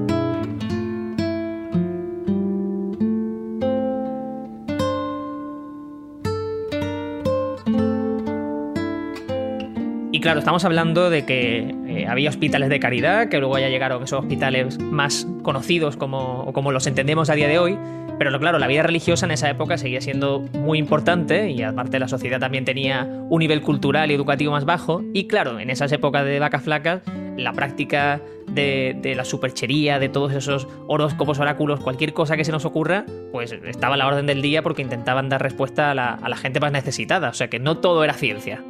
Claro, 10.23 10.39
estamos 10.39 10.63
hablando 10.63 11.09
de 11.09 11.25
que 11.25 11.75
eh, 11.85 12.07
había 12.07 12.29
hospitales 12.29 12.69
de 12.69 12.79
caridad, 12.79 13.27
que 13.27 13.39
luego 13.39 13.59
ya 13.59 13.67
llegaron 13.67 14.01
esos 14.03 14.21
hospitales 14.21 14.79
más 14.79 15.27
conocidos 15.43 15.97
como, 15.97 16.53
como 16.53 16.71
los 16.71 16.87
entendemos 16.87 17.29
a 17.29 17.35
día 17.35 17.49
de 17.49 17.59
hoy. 17.59 17.77
Pero 18.17 18.39
claro, 18.39 18.57
la 18.57 18.67
vida 18.67 18.83
religiosa 18.83 19.25
en 19.25 19.33
esa 19.33 19.49
época 19.49 19.77
seguía 19.77 19.99
siendo 19.99 20.39
muy 20.53 20.79
importante 20.79 21.51
y 21.51 21.61
aparte 21.61 21.99
la 21.99 22.07
sociedad 22.07 22.39
también 22.39 22.63
tenía 22.63 23.03
un 23.29 23.39
nivel 23.39 23.61
cultural 23.61 24.11
y 24.11 24.13
educativo 24.13 24.53
más 24.53 24.63
bajo. 24.63 25.03
Y 25.13 25.27
claro, 25.27 25.59
en 25.59 25.69
esas 25.69 25.91
épocas 25.91 26.23
de 26.23 26.39
vacas 26.39 26.63
flacas, 26.63 27.01
la 27.35 27.51
práctica 27.51 28.21
de, 28.47 29.13
la 29.17 29.25
superchería, 29.25 29.99
de 29.99 30.07
todos 30.07 30.31
esos 30.31 30.69
horóscopos, 30.87 31.39
oráculos, 31.39 31.81
cualquier 31.81 32.13
cosa 32.13 32.37
que 32.37 32.45
se 32.45 32.53
nos 32.53 32.63
ocurra, 32.63 33.05
pues 33.33 33.51
estaba 33.51 33.95
a 33.95 33.97
la 33.97 34.07
orden 34.07 34.25
del 34.25 34.41
día 34.41 34.63
porque 34.63 34.83
intentaban 34.83 35.27
dar 35.27 35.43
respuesta 35.43 35.91
a 35.91 35.95
la, 35.95 36.13
a 36.13 36.29
la 36.29 36.37
gente 36.37 36.61
más 36.61 36.71
necesitada. 36.71 37.27
O 37.27 37.33
sea 37.33 37.49
que 37.49 37.59
no 37.59 37.79
todo 37.79 38.05
era 38.05 38.13
ciencia. 38.13 38.63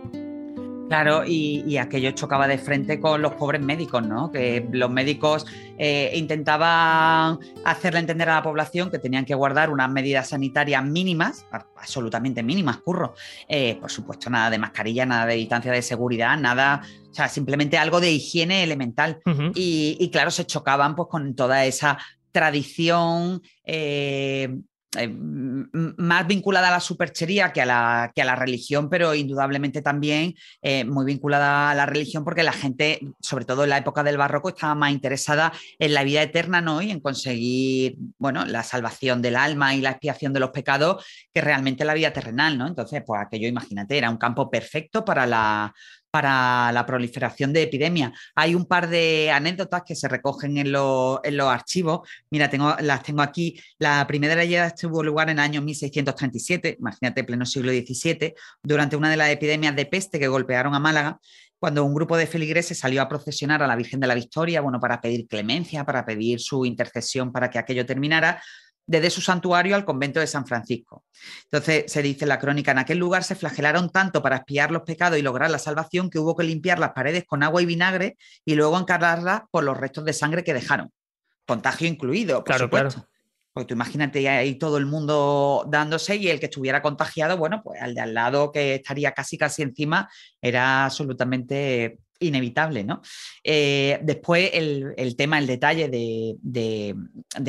Claro, 0.90 1.24
y, 1.26 1.78
aquello 1.78 2.12
chocaba 2.12 2.48
de 2.48 2.58
frente 2.58 3.00
con 3.00 3.22
los 3.22 3.34
pobres 3.34 3.62
médicos, 3.62 4.06
¿no? 4.06 4.32
Que 4.32 4.68
los 4.72 4.92
médicos 4.92 5.46
eh, 5.78 6.12
intentaban 6.14 7.40
hacerle 7.64 8.00
entender 8.00 8.30
a 8.30 8.36
la 8.36 8.44
población 8.44 8.92
que 8.92 9.00
tenían 9.00 9.26
que 9.26 9.34
guardar 9.34 9.70
unas 9.70 9.90
medidas 9.90 10.30
sanitarias 10.30 10.84
mínimas, 10.84 11.46
absolutamente 11.52 12.44
mínimas, 12.44 12.78
curro. 12.78 13.16
Eh, 13.48 13.78
por 13.80 13.90
supuesto, 13.90 14.30
nada 14.30 14.50
de 14.50 14.60
mascarilla, 14.60 15.06
nada 15.06 15.26
de 15.26 15.36
distancia 15.36 15.72
de 15.72 15.82
seguridad, 15.82 16.38
nada, 16.38 16.82
o 17.10 17.14
sea, 17.14 17.28
simplemente 17.28 17.78
algo 17.78 18.00
de 18.00 18.12
higiene 18.12 18.64
elemental. 18.64 19.20
y, 19.56 20.10
claro, 20.12 20.32
se 20.32 20.46
chocaban 20.46 20.96
pues 20.96 21.08
con 21.10 21.34
toda 21.36 21.66
esa 21.66 21.98
tradición 22.32 23.42
eh, 23.64 24.54
eh, 24.98 25.08
más 25.12 26.28
vinculada 26.28 26.68
a 26.68 26.72
la 26.72 26.80
superchería 26.80 27.52
que 27.52 27.62
a 27.62 27.66
la, 27.66 28.12
que 28.14 28.22
a 28.22 28.26
la 28.26 28.36
religión, 28.36 28.90
pero 28.90 29.16
indudablemente 29.16 29.82
también 29.82 30.36
eh, 30.62 30.86
muy 30.86 31.06
vinculada 31.06 31.72
a 31.72 31.76
la 31.76 31.86
religión 31.86 32.24
porque 32.24 32.44
la 32.44 32.54
gente, 32.54 33.00
sobre 33.20 33.46
todo 33.46 33.64
en 33.64 33.70
la 33.70 33.78
época 33.78 34.04
del 34.04 34.18
barroco, 34.18 34.50
estaba 34.50 34.76
más 34.76 34.92
interesada 34.92 35.54
en 35.80 35.94
la 35.94 36.04
vida 36.04 36.22
eterna 36.22 36.62
¿no? 36.62 36.82
y 36.82 36.92
en 36.92 37.00
conseguir 37.00 37.96
bueno, 38.18 38.46
la 38.46 38.64
salvación 38.64 39.22
del 39.22 39.36
alma 39.36 39.76
y 39.76 39.82
la 39.82 39.92
expiación 39.92 40.34
de 40.34 40.40
los 40.40 40.52
pecados 40.52 41.06
que 41.34 41.42
realmente 41.42 41.86
la 41.86 41.94
vida 41.94 42.14
terrenal. 42.14 42.58
¿no? 42.58 42.68
Entonces, 42.68 43.04
pues 43.06 43.22
aquello, 43.22 43.48
imagínate, 43.48 43.98
era 43.98 44.10
un 44.10 44.18
campo 44.18 44.50
perfecto 44.50 45.04
para 45.04 45.26
la, 45.26 45.74
para 46.14 46.72
la 46.72 46.86
proliferación 46.86 47.52
de 47.54 47.64
epidemias. 47.64 48.12
Hay 48.36 48.54
un 48.54 48.68
par 48.68 48.88
de 48.88 49.32
anécdotas 49.32 49.82
que 49.84 49.96
se 49.96 50.08
recogen 50.08 50.60
en, 50.60 50.72
los 50.72 51.20
archivos. 51.50 52.08
Mira, 52.30 52.52
tengo, 52.52 52.76
las 52.82 53.02
tengo 53.02 53.24
aquí. 53.24 53.60
La 53.80 54.06
primera 54.06 54.36
de 54.36 54.44
ellas 54.44 54.76
tuvo 54.76 55.02
lugar 55.02 55.32
en 55.32 55.40
el 55.40 55.44
año 55.44 55.64
1637, 55.64 56.78
imagínate, 56.80 57.24
pleno 57.24 57.48
siglo 57.48 57.72
XVII, 57.72 58.36
durante 58.62 58.96
una 58.96 59.10
de 59.10 59.18
las 59.18 59.30
epidemias 59.30 59.76
de 59.76 59.88
peste 59.88 60.20
que 60.20 60.28
golpearon 60.28 60.76
a 60.76 60.80
Málaga 60.80 61.20
cuando 61.58 61.86
un 61.86 61.96
grupo 61.96 62.18
de 62.18 62.28
feligreses 62.28 62.78
salió 62.78 63.02
a 63.02 63.08
procesionar 63.08 63.64
a 63.64 63.68
la 63.68 63.78
Virgen 63.78 64.02
de 64.02 64.08
la 64.08 64.16
Victoria, 64.16 64.60
bueno, 64.60 64.82
para 64.82 65.00
pedir 65.00 65.30
clemencia, 65.30 65.86
para 65.86 66.06
pedir 66.06 66.42
su 66.42 66.66
intercesión 66.66 67.32
para 67.32 67.50
que 67.50 67.58
aquello 67.58 67.86
terminara, 67.86 68.44
desde 68.86 69.10
su 69.10 69.22
santuario 69.22 69.76
al 69.76 69.86
convento 69.86 70.20
de 70.20 70.28
San 70.28 70.46
Francisco. 70.46 71.06
Entonces 71.46 71.92
se 71.92 72.02
dice 72.02 72.26
en 72.26 72.30
la 72.30 72.40
crónica, 72.40 72.72
en 72.72 72.80
aquel 72.80 72.98
lugar 72.98 73.24
se 73.24 73.36
flagelaron 73.36 73.90
tanto 73.90 74.22
para 74.22 74.38
espiar 74.38 74.72
los 74.72 74.84
pecados 74.84 75.18
y 75.18 75.22
lograr 75.22 75.50
la 75.50 75.60
salvación 75.60 76.10
que 76.10 76.20
hubo 76.20 76.36
que 76.36 76.44
limpiar 76.44 76.80
las 76.80 76.92
paredes 76.92 77.26
con 77.26 77.44
agua 77.44 77.62
y 77.62 77.66
vinagre 77.66 78.18
y 78.46 78.56
luego 78.56 78.78
encargarlas 78.78 79.44
por 79.52 79.64
los 79.64 79.78
restos 79.78 80.06
de 80.06 80.14
sangre 80.14 80.44
que 80.44 80.54
dejaron. 80.54 80.92
Contagio 81.46 81.88
incluido, 81.88 82.38
por 82.38 82.46
claro, 82.46 82.66
supuesto. 82.66 82.90
Claro. 82.94 83.10
Porque 83.54 83.68
tú 83.68 83.74
imagínate 83.76 84.28
ahí 84.28 84.56
todo 84.56 84.78
el 84.78 84.88
mundo 84.88 85.64
dándose 85.68 86.16
y 86.16 86.28
el 86.28 86.40
que 86.40 86.48
estuviera 86.48 86.82
contagiado, 86.82 87.38
bueno, 87.38 87.62
pues 87.64 87.80
al 87.82 87.94
de 87.94 88.02
al 88.02 88.14
lado 88.16 88.52
que 88.52 88.76
estaría 88.76 89.12
casi 89.12 89.38
casi 89.38 89.62
encima 89.62 90.10
era 90.42 90.86
absolutamente 90.86 92.00
inevitable, 92.24 92.84
¿no? 92.84 93.02
Eh, 93.44 94.00
después 94.04 94.50
el, 94.54 95.16
tema, 95.16 95.40
el 95.40 95.48
detalle 95.48 95.90
de, 95.90 96.96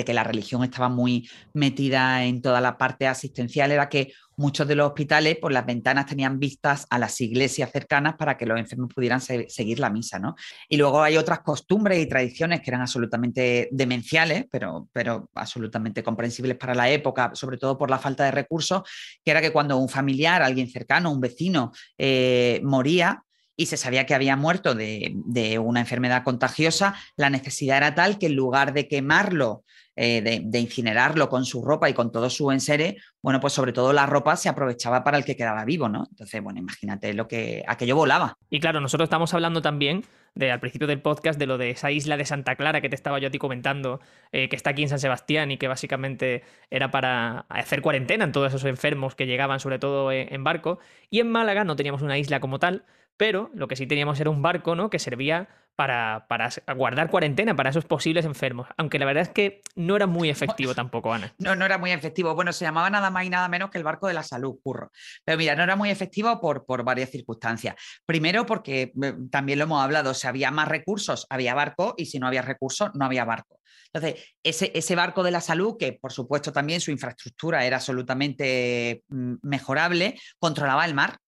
que 0.05 0.15
la 0.15 0.25
religión 0.25 0.65
estaba 0.65 0.89
muy 0.89 1.29
metida 1.53 2.25
en 2.25 2.43
toda 2.43 2.61
la 2.61 2.77
parte 2.77 3.07
asistencial 3.07 3.73
era 3.73 3.89
que 3.89 4.13
muchos 4.37 4.67
de 4.67 4.75
los 4.75 4.89
hospitales 4.89 5.37
por 5.37 5.53
las 5.53 5.65
ventanas 5.65 6.07
tenían 6.07 6.39
vistas 6.39 6.87
a 6.91 6.99
las 6.99 7.21
iglesias 7.21 7.71
cercanas 7.71 8.17
para 8.17 8.37
que 8.37 8.47
los 8.47 8.59
enfermos 8.59 8.93
pudieran 8.93 9.21
seguir 9.21 9.79
la 9.79 9.91
misa, 9.91 10.19
¿no? 10.19 10.35
Y 10.69 10.77
luego 10.77 11.03
hay 11.03 11.17
otras 11.17 11.41
costumbres 11.41 12.03
y 12.03 12.07
tradiciones 12.07 12.61
que 12.61 12.71
eran 12.71 12.83
absolutamente 12.83 13.69
demenciales, 13.71 14.47
pero, 14.51 14.89
pero 14.93 15.31
absolutamente 15.35 16.03
comprensibles 16.03 16.57
para 16.57 16.75
la 16.75 16.91
época, 16.91 17.31
sobre 17.35 17.59
todo 17.59 17.79
por 17.79 17.91
la 17.91 17.99
falta 17.99 18.25
de 18.25 18.33
recursos, 18.33 18.83
que 19.25 19.31
era 19.31 19.41
que 19.41 19.53
cuando 19.53 19.77
un 19.77 19.89
familiar, 19.89 20.43
alguien 20.43 20.69
cercano, 20.69 21.13
un 21.13 21.21
vecino, 21.21 21.73
eh, 21.99 22.61
moría, 22.65 23.23
y 23.57 23.67
se 23.67 23.77
sabía 23.77 24.07
que 24.07 24.15
había 24.15 24.37
muerto 24.37 24.75
de, 24.75 25.59
una 25.63 25.81
enfermedad 25.81 26.25
contagiosa, 26.25 26.95
la 27.17 27.31
necesidad 27.31 27.79
era 27.79 27.95
tal 27.95 28.19
que 28.19 28.27
en 28.27 28.35
lugar 28.35 28.73
de 28.73 28.89
quemarlo, 28.89 29.65
eh, 29.97 30.43
de, 30.45 30.59
incinerarlo 30.59 31.29
con 31.29 31.45
su 31.45 31.65
ropa 31.65 31.89
y 31.89 31.95
con 31.95 32.11
todo 32.11 32.29
su 32.31 32.51
enseres, 32.51 32.97
bueno, 33.23 33.41
pues 33.41 33.53
sobre 33.53 33.73
todo 33.73 33.93
la 33.93 34.07
ropa 34.07 34.37
se 34.37 34.49
aprovechaba 34.49 35.05
para 35.05 35.19
el 35.19 35.25
que 35.25 35.37
quedaba 35.37 35.65
vivo, 35.65 35.89
¿no? 35.89 36.07
Entonces, 36.11 36.43
bueno, 36.43 36.59
imagínate 36.59 37.15
lo 37.15 37.29
que 37.29 37.63
aquello 37.67 37.95
volaba. 37.95 38.37
Y 38.51 38.59
claro, 38.59 38.81
nosotros 38.81 39.07
estamos 39.07 39.33
hablando 39.35 39.63
también 39.63 40.05
de, 40.35 40.51
al 40.51 40.59
principio 40.59 40.89
del 40.89 41.01
podcast 41.01 41.39
de 41.39 41.47
lo 41.47 41.59
de 41.59 41.71
esa 41.71 41.93
isla 41.93 42.17
de 42.17 42.25
Santa 42.25 42.57
Clara 42.57 42.81
que 42.81 42.89
te 42.89 42.97
estaba 42.97 43.21
yo 43.21 43.29
a 43.29 43.31
ti 43.31 43.39
comentando, 43.39 44.01
eh, 44.33 44.49
que 44.49 44.57
está 44.57 44.71
aquí 44.71 44.83
en 44.83 44.89
San 44.89 44.99
Sebastián 44.99 45.53
y 45.53 45.59
que 45.59 45.69
básicamente 45.69 46.43
era 46.71 46.91
para 46.91 47.47
hacer 47.49 47.81
cuarentena 47.81 48.25
en 48.25 48.33
todos 48.33 48.49
esos 48.49 48.65
enfermos 48.65 49.15
que 49.15 49.27
llegaban 49.27 49.61
sobre 49.61 49.79
todo 49.79 50.11
en 50.11 50.43
barco. 50.43 50.81
Y 51.09 51.21
en 51.21 51.31
Málaga 51.31 51.63
no 51.63 51.77
teníamos 51.77 52.03
una 52.03 52.19
isla 52.19 52.41
como 52.41 52.59
tal, 52.59 52.85
pero 53.17 53.51
lo 53.55 53.69
que 53.69 53.77
sí 53.77 53.87
teníamos 53.87 54.19
era 54.21 54.31
un 54.31 54.43
barco, 54.43 54.75
¿no? 54.75 54.91
Que 54.91 54.99
servía 54.99 55.49
para, 55.77 56.27
para, 56.29 56.51
guardar 56.77 57.11
cuarentena 57.11 57.57
para 57.57 57.71
esos 57.71 57.85
posibles 57.85 58.25
enfermos. 58.25 58.69
Aunque 58.77 58.99
la 58.99 59.07
verdad 59.07 59.23
es 59.23 59.29
que 59.31 59.61
no 59.75 59.97
era 59.97 60.07
muy 60.07 60.31
efectivo 60.31 60.75
tampoco, 60.75 61.13
Ana. 61.13 61.35
No, 61.39 61.57
no 61.57 61.65
era 61.65 61.79
muy 61.79 61.91
efectivo. 61.91 62.35
Bueno, 62.35 62.53
se 62.53 62.65
llamaba 62.65 62.91
nada 62.91 63.11
más 63.11 63.25
y 63.25 63.31
nada 63.31 63.49
menos 63.49 63.71
que 63.71 63.79
el 63.79 63.85
barco 63.85 64.07
de 64.07 64.15
la 64.15 64.23
salud, 64.23 64.59
curro. 64.63 64.91
Pero 65.25 65.39
mira, 65.39 65.57
no 65.57 65.63
era 65.63 65.77
muy 65.77 65.91
efectivo 65.91 66.41
por, 66.41 66.65
por 66.65 66.85
varias 66.85 67.11
circunstancias. 67.11 67.75
Primero, 68.07 68.47
porque 68.47 68.93
eh, 69.03 69.15
también 69.31 69.59
lo 69.59 69.65
hemos 69.65 69.83
hablado, 69.83 70.15
si 70.15 70.27
había 70.27 70.51
más 70.51 70.69
recursos, 70.69 71.27
había 71.29 71.55
barco, 71.55 71.95
y 71.97 72.07
si 72.07 72.19
no 72.19 72.27
había 72.27 72.43
recursos, 72.43 72.91
no 72.95 73.05
había 73.05 73.25
barco. 73.25 73.61
Entonces, 73.93 74.25
ese, 74.43 74.73
ese 74.75 74.97
barco 74.97 75.23
de 75.23 75.31
la 75.31 75.41
salud, 75.41 75.77
que 75.79 75.93
por 75.93 76.13
supuesto 76.13 76.53
también 76.53 76.81
su 76.81 76.91
infraestructura 76.91 77.65
era 77.65 77.77
absolutamente 77.77 79.05
mm, 79.09 79.35
mejorable, 79.43 80.19
controlaba 80.39 80.85
el 80.85 80.95
mar 80.95 81.19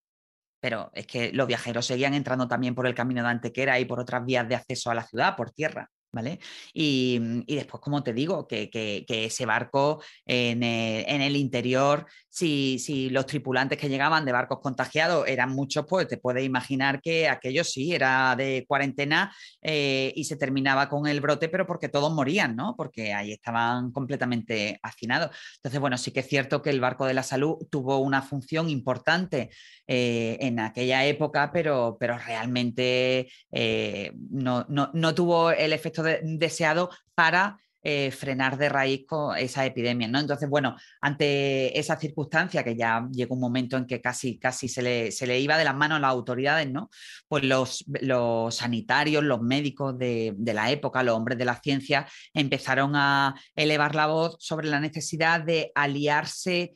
pero 0.67 0.91
es 0.95 1.07
que 1.07 1.33
los 1.33 1.47
viajeros 1.47 1.87
seguían 1.87 2.13
entrando 2.13 2.49
también 2.49 2.75
por 2.75 2.89
el 2.89 2.95
camino 2.97 3.23
de 3.23 3.29
Antequera 3.29 3.79
y 3.79 3.85
por 3.85 4.01
otras 4.01 4.27
vías 4.27 4.49
de 4.49 4.57
acceso 4.57 4.91
a 4.91 4.97
la 4.97 5.07
ciudad, 5.07 5.37
por 5.37 5.53
tierra. 5.53 5.89
¿Vale? 6.11 6.41
Y, 6.75 7.45
después, 7.47 7.81
como 7.81 8.03
te 8.03 8.13
digo, 8.13 8.49
que, 8.49 8.69
ese 9.07 9.47
barco 9.47 10.03
en 10.25 10.65
el, 10.65 11.37
interior, 11.37 12.07
si, 12.37 13.09
los 13.11 13.27
tripulantes 13.27 13.79
que 13.79 13.89
llegaban 13.89 14.25
de 14.25 14.33
barcos 14.33 14.61
contagiados 14.61 15.27
eran 15.27 15.51
muchos, 15.51 15.87
pues 15.89 16.07
te 16.07 16.19
puedes 16.19 16.45
imaginar 16.45 17.01
que 17.01 17.29
aquello 17.29 17.65
sí 17.65 17.95
era 17.95 18.37
de 18.37 18.65
cuarentena 18.69 19.35
eh, 19.63 20.13
y 20.15 20.25
se 20.25 20.37
terminaba 20.37 20.89
con 20.89 21.07
el 21.07 21.21
brote, 21.21 21.49
pero 21.49 21.67
porque 21.67 21.89
todos 21.89 22.13
morían, 22.13 22.55
¿no? 22.55 22.75
Porque 22.77 23.15
ahí 23.15 23.33
estaban 23.33 23.91
completamente 23.91 24.79
hacinados. 24.83 25.31
Entonces, 25.57 25.81
bueno, 25.81 25.97
sí 25.97 26.11
que 26.11 26.21
es 26.21 26.29
cierto 26.29 26.61
que 26.61 26.71
el 26.71 26.81
barco 26.81 27.07
de 27.07 27.15
la 27.15 27.23
salud 27.23 27.57
tuvo 27.71 27.99
una 27.99 28.21
función 28.21 28.69
importante 28.69 29.51
eh, 29.87 30.37
en 30.41 30.61
aquella 30.61 31.07
época, 31.07 31.51
pero, 31.53 31.97
pero 31.99 32.19
realmente 32.19 33.31
eh, 33.51 34.13
no, 34.31 35.15
tuvo 35.15 35.53
el 35.53 35.73
efecto 35.73 36.03
deseado 36.03 36.91
para 37.15 37.59
eh, 37.89 38.11
frenar 38.11 38.59
de 38.59 38.69
raíz 38.69 39.07
con 39.07 39.39
esa 39.39 39.65
epidemia. 39.65 40.09
¿no? 40.09 40.19
Entonces, 40.19 40.49
bueno, 40.49 40.75
ante 41.01 41.79
esa 41.79 41.97
circunstancia 41.97 42.65
que 42.65 42.75
ya 42.75 43.07
llegó 43.13 43.37
un 43.37 43.41
momento 43.41 43.77
en 43.77 43.87
que 43.87 44.01
casi, 44.01 44.41
casi 44.41 44.67
se, 44.67 44.83
le, 44.83 45.13
se 45.13 45.25
le 45.25 45.39
iba 45.39 45.57
de 45.57 45.63
las 45.63 45.77
manos 45.77 45.99
a 45.99 46.01
las 46.01 46.11
autoridades, 46.11 46.69
¿no? 46.69 46.91
pues 47.29 47.45
los, 47.45 47.85
los 48.01 48.57
sanitarios, 48.57 49.23
los 49.23 49.41
médicos 49.41 49.97
de, 49.97 50.35
de, 50.37 50.53
la 50.53 50.73
época, 50.73 51.05
los 51.05 51.15
hombres 51.15 51.39
de 51.39 51.45
la 51.45 51.61
ciencia, 51.61 52.09
empezaron 52.35 52.97
a 52.97 53.37
elevar 53.55 53.95
la 53.95 54.09
voz 54.09 54.37
sobre 54.41 54.67
la 54.67 54.81
necesidad 54.81 55.43
de 55.43 55.71
aliarse 55.77 56.75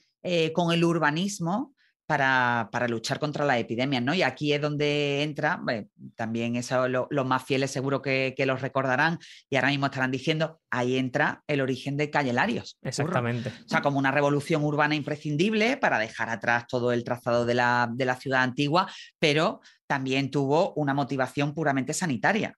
con 0.53 0.71
el 0.71 0.85
urbanismo 0.85 1.75
para, 2.11 2.89
luchar 2.89 3.21
contra 3.21 3.45
la 3.45 3.57
epidemia, 3.57 4.01
¿no? 4.01 4.13
Y 4.13 4.23
aquí 4.23 4.53
es 4.53 4.61
donde 4.61 5.23
entra, 5.23 5.63
también 6.17 6.57
eso 6.57 6.89
los 6.89 7.27
más 7.27 7.45
fieles 7.45 7.71
seguro 7.71 8.03
que, 8.03 8.35
los 8.41 8.63
recordarán 8.63 9.21
y 9.49 9.55
ahora 9.55 9.69
mismo 9.69 9.87
estarán 9.87 10.11
diciendo, 10.11 10.61
ahí 10.71 10.97
entra 10.97 11.45
el 11.47 11.61
origen 11.61 11.97
de 11.97 12.11
Calle 12.11 12.33
Larios. 12.33 12.79
Exactamente. 12.83 13.51
O 13.65 13.69
sea, 13.69 13.81
como 13.81 14.01
una 14.01 14.11
revolución 14.11 14.65
urbana 14.65 14.97
imprescindible 14.97 15.77
para 15.77 16.01
dejar 16.01 16.31
atrás 16.31 16.67
todo 16.67 16.91
el 16.91 17.05
trazado 17.05 17.47
de 17.47 17.55
la, 17.55 17.89
de 17.93 18.05
la 18.05 18.17
ciudad 18.17 18.43
antigua, 18.43 18.91
pero 19.21 19.61
también 19.87 20.33
tuvo 20.33 20.73
una 20.75 20.95
motivación 20.95 21.55
puramente 21.55 21.95
sanitaria 21.95 22.57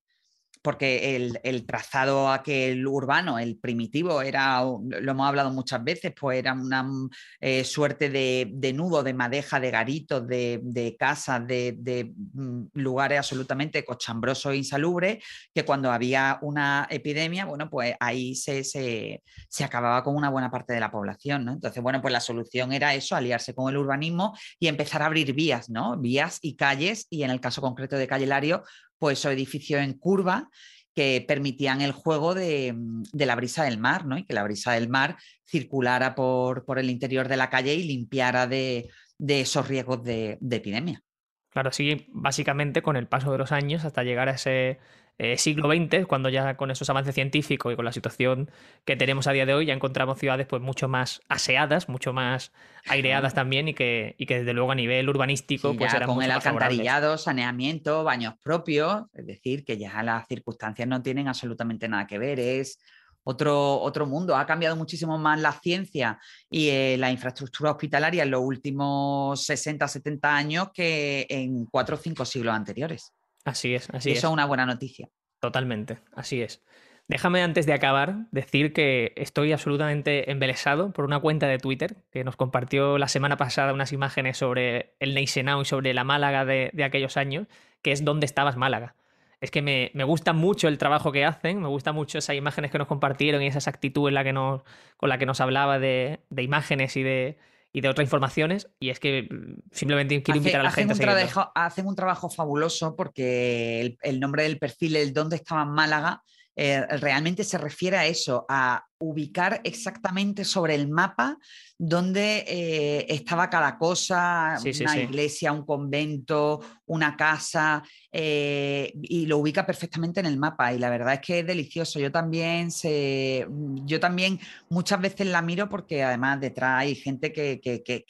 porque 0.63 1.17
el, 1.43 1.67
trazado 1.67 2.31
aquel 2.31 2.87
urbano, 2.87 3.39
el 3.39 3.59
primitivo, 3.59 4.23
era, 4.23 4.63
lo 4.63 5.11
hemos 5.11 5.29
hablado 5.29 5.51
muchas 5.51 5.83
veces, 5.83 6.13
pues 6.19 6.39
era 6.39 6.53
una 6.53 6.85
mm, 6.85 7.11
eh, 7.41 7.65
suerte 7.65 8.09
de, 8.09 8.73
nudo, 8.73 9.03
de 9.03 9.13
madeja, 9.13 9.59
de 9.59 9.71
garitos, 9.73 10.27
de, 10.27 10.97
casas, 10.99 11.45
de, 11.47 12.13
mm, 12.33 12.67
lugares 12.75 13.19
absolutamente 13.19 13.85
cochambrosos 13.85 14.53
e 14.53 14.57
insalubres, 14.57 15.25
que 15.53 15.65
cuando 15.65 15.91
había 15.91 16.39
una 16.43 16.87
epidemia, 16.89 17.45
bueno, 17.45 17.69
pues 17.69 17.95
ahí 17.99 18.37
se, 18.37 18.63
se, 18.63 19.21
acababa 19.65 20.05
con 20.05 20.15
una 20.15 20.31
buena 20.31 20.51
parte 20.51 20.73
de 20.73 20.81
la 20.81 20.91
población. 20.91 21.49
Entonces, 21.49 21.83
bueno, 21.83 22.01
pues 22.01 22.13
la 22.13 22.21
solución 22.21 22.73
era 22.73 22.95
eso, 22.95 23.17
aliarse 23.17 23.55
con 23.55 23.69
el 23.69 23.77
urbanismo 23.77 24.37
y 24.61 24.69
empezar 24.69 25.03
a 25.03 25.07
abrir 25.07 25.33
vías, 25.35 25.69
¿no? 25.69 25.97
Vías 25.99 26.39
y 26.41 26.55
calles, 26.55 27.07
y 27.11 27.25
en 27.25 27.31
el 27.31 27.41
caso 27.41 27.61
concreto 27.61 27.97
de 27.97 28.07
Calle 28.07 28.27
Lario, 28.27 28.63
pues 29.03 29.19
esos 29.19 29.33
edificios 29.33 29.81
en 29.81 29.95
curva 29.95 30.49
que 30.95 31.25
permitían 31.27 31.81
el 31.81 31.91
juego 31.91 32.35
de, 32.35 32.73
la 33.13 33.35
brisa 33.35 33.65
del 33.65 33.77
mar, 33.77 34.07
¿no? 34.07 34.17
Y 34.17 34.25
que 34.25 34.33
la 34.33 34.45
brisa 34.45 34.75
del 34.75 34.89
mar 34.89 35.17
circulara 35.45 36.15
por, 36.15 36.65
por 36.65 36.79
el 36.79 36.89
interior 36.89 37.27
de 37.27 37.37
la 37.37 37.51
calle 37.51 37.75
y 37.75 37.83
limpiara 37.83 38.47
de, 38.47 38.89
esos 39.19 39.67
riesgos 39.67 40.05
de, 40.05 40.39
de, 40.41 40.57
epidemia. 40.57 41.03
Claro, 41.51 41.73
sí, 41.73 42.07
básicamente 42.13 42.81
con 42.81 42.95
el 42.95 43.09
paso 43.09 43.33
de 43.33 43.39
los 43.39 43.51
años 43.51 43.85
hasta 43.85 44.05
llegar 44.05 44.29
a 44.29 44.35
ese 44.35 44.79
eh, 45.19 45.37
siglo 45.39 45.69
XX, 45.71 46.07
cuando 46.07 46.29
ya 46.29 46.57
con 46.57 46.71
esos 46.71 46.89
avances 46.91 47.15
científicos 47.15 47.73
y 47.73 47.77
con 47.77 47.85
la 47.85 47.93
situación 47.93 48.51
que 48.85 48.97
tenemos 48.97 49.27
a 49.27 49.33
día 49.33 49.47
de 49.47 49.55
hoy, 49.55 49.67
ya 49.67 49.75
encontramos 49.75 50.19
ciudades 50.19 50.47
pues 50.47 50.63
mucho 50.63 50.89
más 50.89 51.21
aseadas, 51.29 51.89
mucho 51.89 52.13
más 52.13 52.53
aireadas 52.87 53.35
también 53.35 53.69
y 53.69 53.75
que, 53.75 54.15
y 54.19 54.27
que 54.27 54.39
desde 54.39 54.53
luego 54.53 54.73
a 54.73 54.75
nivel 54.75 55.09
urbanístico 55.09 55.77
pues 55.77 55.95
eran 55.95 56.09
con 56.09 56.23
el 56.23 56.31
alcantarillado, 56.31 57.19
saneamiento, 57.19 58.05
baños 58.05 58.35
propios, 58.43 59.03
es 59.13 59.27
decir, 59.27 59.65
que 59.65 59.79
ya 59.79 60.03
las 60.03 60.27
circunstancias 60.27 60.89
no 60.89 61.03
tienen 61.03 61.29
absolutamente 61.29 61.89
nada 61.89 62.07
que 62.07 62.19
ver, 62.19 62.41
es 62.41 62.79
otro, 63.25 63.81
otro 63.81 64.07
mundo. 64.07 64.37
Ha 64.37 64.47
cambiado 64.47 64.77
muchísimo 64.77 65.19
más 65.19 65.41
la 65.41 65.53
ciencia 65.53 66.19
y 66.51 66.69
eh, 66.69 66.97
la 66.99 67.11
infraestructura 67.11 67.71
hospitalaria 67.73 68.25
en 68.25 68.31
los 68.31 68.41
últimos 68.41 69.45
60, 69.45 69.87
70 69.87 70.35
años 70.35 70.69
que 70.73 71.27
en 71.29 71.67
cuatro 71.67 71.97
o 71.97 71.99
cinco 71.99 72.25
siglos 72.25 72.55
anteriores. 72.55 73.13
Así 73.45 73.75
es, 73.75 73.91
así 73.91 74.13
es. 74.13 74.19
Eso 74.19 74.29
es 74.29 74.33
una 74.33 74.47
buena 74.47 74.67
noticia. 74.67 75.09
Totalmente, 75.41 75.99
así 76.15 76.43
es. 76.43 76.63
Déjame 77.09 77.43
antes 77.43 77.67
de 77.67 77.73
acabar 77.73 78.27
decir 78.31 78.73
que 78.73 79.13
estoy 79.17 79.53
absolutamente 79.53 80.31
embelesado 80.31 80.93
por 80.93 81.05
una 81.05 81.19
cuenta 81.19 81.49
de 81.49 81.59
Twitter 81.59 81.97
que 82.13 82.25
nos 82.25 82.37
compartió 82.37 82.97
la 82.97 83.09
semana 83.09 83.37
pasada 83.37 83.73
unas 83.73 83.93
imágenes 83.93 84.39
sobre 84.39 84.95
el 85.01 85.15
Neisenau 85.15 85.63
y 85.63 85.65
sobre 85.65 85.93
la 85.95 86.05
Málaga 86.05 86.45
de, 86.45 86.71
de 86.73 86.85
aquellos 86.85 87.17
años, 87.17 87.49
que 87.83 87.93
es 87.93 88.05
¿Dónde 88.05 88.27
estabas 88.27 88.57
Málaga? 88.57 88.95
es 89.43 89.51
que 89.51 89.61
me, 89.61 89.91
gusta 90.05 90.33
mucho 90.33 90.69
el 90.69 90.79
trabajo 90.79 91.11
que 91.11 91.25
hacen, 91.25 91.61
me 91.61 91.67
gusta 91.67 91.93
mucho 91.93 92.19
esas 92.19 92.37
imágenes 92.37 92.71
que 92.71 92.79
nos 92.79 92.87
compartieron 92.87 93.43
y 93.43 93.49
esa 93.49 93.69
actitud 93.69 94.07
en 94.07 94.15
la 94.15 94.23
que 94.23 94.33
nos, 94.33 94.63
con 94.97 95.09
la 95.09 95.19
que 95.19 95.27
nos 95.27 95.41
hablaba 95.41 95.81
de, 95.81 96.21
imágenes 96.37 96.97
y 96.97 97.03
de, 97.03 97.39
y 97.73 97.81
de 97.81 97.89
otras 97.89 98.05
informaciones. 98.05 98.69
Y 98.79 98.91
es 98.91 99.01
que 99.01 99.29
mm, 99.31 99.63
simplemente 99.71 100.23
quiero 100.23 100.39
invitar 100.39 100.61
a 100.61 100.65
la 100.65 100.73
gente 100.73 100.95
a 101.05 101.53
Hacen 101.55 101.87
un 101.87 101.97
trabajo 101.97 102.29
fabuloso 102.29 102.95
porque 102.97 103.81
el, 103.81 103.99
el, 104.03 104.21
nombre 104.21 104.43
del 104.45 104.59
perfil, 104.59 104.97
el 104.97 105.13
dónde 105.13 105.37
estaba 105.37 105.65
Málaga, 105.65 106.23
eh, 106.55 106.85
realmente 106.99 107.45
se 107.45 107.57
refiere 107.57 107.97
a 107.97 108.07
eso, 108.07 108.45
a 108.49 108.85
ubicar 109.03 109.61
exactamente 109.65 110.45
sobre 110.45 110.75
el 110.75 110.89
mapa 110.89 111.37
dónde 111.85 112.45
eh, 112.47 113.07
estaba 113.09 113.51
cada 113.51 113.77
cosa, 113.77 114.57
una 114.63 114.99
iglesia, 114.99 115.51
un 115.51 115.67
convento, 115.67 116.61
una 116.87 117.17
casa, 117.17 117.83
eh, 118.13 118.93
y 119.03 119.27
lo 119.27 119.39
ubica 119.39 119.67
perfectamente 119.67 120.21
en 120.21 120.27
el 120.27 120.39
mapa. 120.39 120.73
Y 120.73 120.79
la 120.79 120.91
verdad 120.91 121.15
es 121.15 121.21
que 121.21 121.41
es 121.41 121.47
delicioso. 121.47 121.99
Yo 121.99 122.13
también, 122.13 122.71
se, 122.71 123.49
yo 123.85 123.99
también 123.99 124.39
muchas 124.69 125.01
veces 125.01 125.27
la 125.27 125.43
miro 125.43 125.69
porque 125.69 126.05
además 126.05 126.41
detrás 126.41 126.83
hay 126.83 126.95
gente 126.95 127.33
que, 127.33 127.61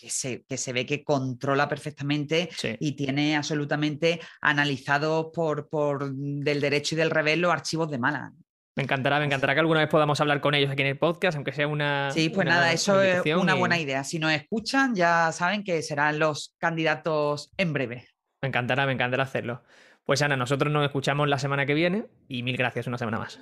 se, 0.06 0.44
se, 0.46 0.72
ve 0.74 0.84
que 0.84 1.02
controla 1.02 1.66
perfectamente 1.66 2.50
y 2.78 2.92
tiene 2.92 3.36
absolutamente 3.36 4.20
analizados 4.42 5.28
por, 5.32 5.70
por 5.70 6.12
del 6.14 6.60
derecho 6.60 6.94
y 6.94 6.98
del 6.98 7.10
revés 7.10 7.38
los 7.38 7.50
archivos 7.50 7.90
de 7.90 7.98
mala. 7.98 8.32
Me 8.74 8.84
encantará, 8.84 9.18
me 9.18 9.26
encantará 9.26 9.52
que 9.52 9.60
alguna 9.60 9.80
vez 9.80 9.88
podamos 9.90 10.18
hablar 10.20 10.40
con 10.40 10.54
ellos 10.54 10.70
aquí 10.70 10.80
en 10.80 10.88
el 10.88 10.98
podcast, 10.98 11.36
aunque 11.36 11.52
sea 11.52 11.68
una. 11.68 12.10
Sí, 12.10 12.30
pues 12.30 12.46
nada, 12.46 12.72
eso 12.72 13.02
es 13.02 13.22
una 13.36 13.54
buena 13.54 13.78
idea. 13.78 14.02
Si 14.02 14.18
nos 14.18 14.32
escuchan, 14.32 14.94
ya 14.94 15.30
saben 15.32 15.62
que 15.62 15.82
serán 15.82 16.18
los 16.18 16.54
candidatos 16.58 17.50
en 17.58 17.72
breve. 17.74 18.08
Me 18.40 18.48
encantará, 18.48 18.86
me 18.86 18.92
encantará 18.92 19.24
hacerlo. 19.24 19.62
Pues 20.04 20.22
Ana, 20.22 20.36
nosotros 20.36 20.72
nos 20.72 20.84
escuchamos 20.84 21.28
la 21.28 21.38
semana 21.38 21.66
que 21.66 21.74
viene 21.74 22.06
y 22.28 22.42
mil 22.42 22.56
gracias 22.56 22.86
una 22.86 22.98
semana 22.98 23.18
más. 23.18 23.40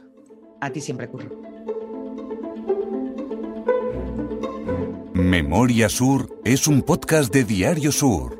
A 0.60 0.70
ti 0.70 0.80
siempre, 0.80 1.08
Curro. 1.08 1.30
Memoria 5.14 5.88
Sur 5.88 6.40
es 6.44 6.66
un 6.66 6.82
podcast 6.82 7.32
de 7.32 7.44
Diario 7.44 7.92
Sur. 7.92 8.39